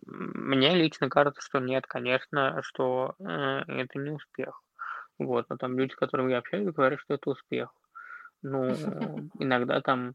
мне 0.07 0.75
лично 0.75 1.09
кажется, 1.09 1.43
что 1.43 1.59
нет, 1.59 1.87
конечно, 1.87 2.63
что 2.63 3.15
э, 3.19 3.25
это 3.25 3.99
не 3.99 4.11
успех. 4.11 4.63
Вот, 5.19 5.47
но 5.51 5.57
там 5.57 5.79
люди, 5.79 5.93
с 5.93 5.97
которыми 5.97 6.33
я 6.33 6.39
общаюсь, 6.39 6.73
говорят, 6.73 7.01
что 7.01 7.15
это 7.15 7.31
успех. 7.31 7.71
Ну, 8.43 8.69
иногда 9.39 9.81
там, 9.81 10.15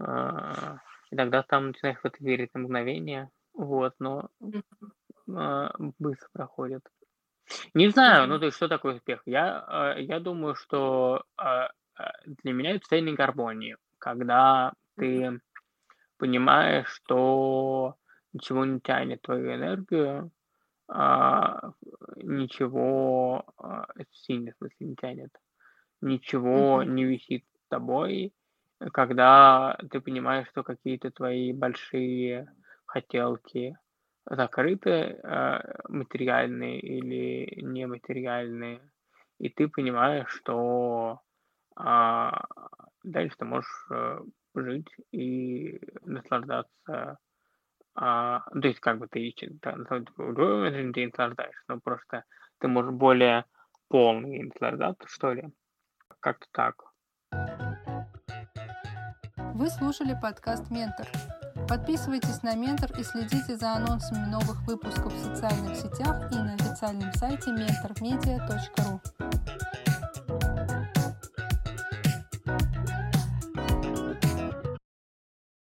э, 0.00 0.76
иногда 1.10 1.42
там 1.42 1.68
начинаешь 1.68 1.98
в 1.98 2.04
это 2.04 2.16
верить 2.20 2.54
на 2.54 2.60
мгновение, 2.60 3.30
вот, 3.52 3.94
но 3.98 4.28
э, 5.28 5.68
быстро 5.98 6.28
проходит. 6.32 6.82
Не 7.74 7.88
знаю, 7.88 8.26
ну, 8.28 8.38
то 8.38 8.46
есть, 8.46 8.56
что 8.56 8.68
такое 8.68 8.94
успех? 8.96 9.22
Я, 9.26 9.94
э, 9.96 10.02
я 10.02 10.20
думаю, 10.20 10.54
что 10.54 11.24
э, 11.38 11.68
для 12.26 12.52
меня 12.52 12.70
это 12.70 12.80
состояние 12.80 13.14
гармонии, 13.14 13.76
когда 13.98 14.72
ты 14.96 15.40
понимаешь, 16.16 16.88
что 16.88 17.96
ничего 18.32 18.64
не 18.64 18.80
тянет 18.80 19.22
твою 19.22 19.54
энергию, 19.54 20.30
а, 20.88 21.72
ничего 22.16 23.44
а, 23.56 23.86
сильно, 24.12 24.52
в 24.52 24.56
смысле, 24.56 24.86
не 24.86 24.96
тянет, 24.96 25.30
ничего 26.00 26.82
Мгм. 26.82 26.94
не 26.94 27.04
висит 27.04 27.44
с 27.64 27.68
тобой, 27.68 28.32
когда 28.92 29.78
ты 29.90 30.00
понимаешь, 30.00 30.48
что 30.48 30.62
какие-то 30.62 31.10
твои 31.10 31.52
большие 31.52 32.52
хотелки 32.86 33.76
закрыты, 34.26 35.20
а, 35.22 35.62
материальные 35.88 36.80
или 36.80 37.62
нематериальные, 37.62 38.80
и 39.38 39.48
ты 39.48 39.68
понимаешь, 39.68 40.30
что 40.30 41.20
а, 41.76 42.44
дальше 43.02 43.36
ты 43.36 43.44
можешь, 43.44 43.86
э, 43.90 44.20
жить 44.54 44.88
и 45.12 45.80
наслаждаться. 46.02 47.18
А, 47.96 48.40
то 48.50 48.68
есть 48.68 48.80
как 48.80 48.98
бы 48.98 49.08
ты 49.08 49.20
жизни 49.38 50.92
ты 50.92 51.06
наслаждаешься, 51.06 51.64
но 51.68 51.80
просто 51.80 52.24
ты 52.58 52.68
можешь 52.68 52.92
более 52.92 53.44
полно 53.88 54.28
ей 54.28 54.44
наслаждаться, 54.44 55.08
что 55.08 55.32
ли. 55.32 55.52
Как-то 56.20 56.46
так. 56.52 56.94
Вы 59.54 59.70
слушали 59.70 60.18
подкаст 60.20 60.68
«Ментор». 60.68 61.06
Подписывайтесь 61.68 62.42
на 62.42 62.56
«Ментор» 62.56 62.90
и 62.98 63.04
следите 63.04 63.56
за 63.56 63.74
анонсами 63.74 64.26
новых 64.26 64.60
выпусков 64.66 65.14
в 65.14 65.24
социальных 65.24 65.76
сетях 65.76 66.32
и 66.32 66.34
на 66.34 66.54
официальном 66.54 67.12
сайте 67.14 67.50
mentormedia.ru. 67.50 69.00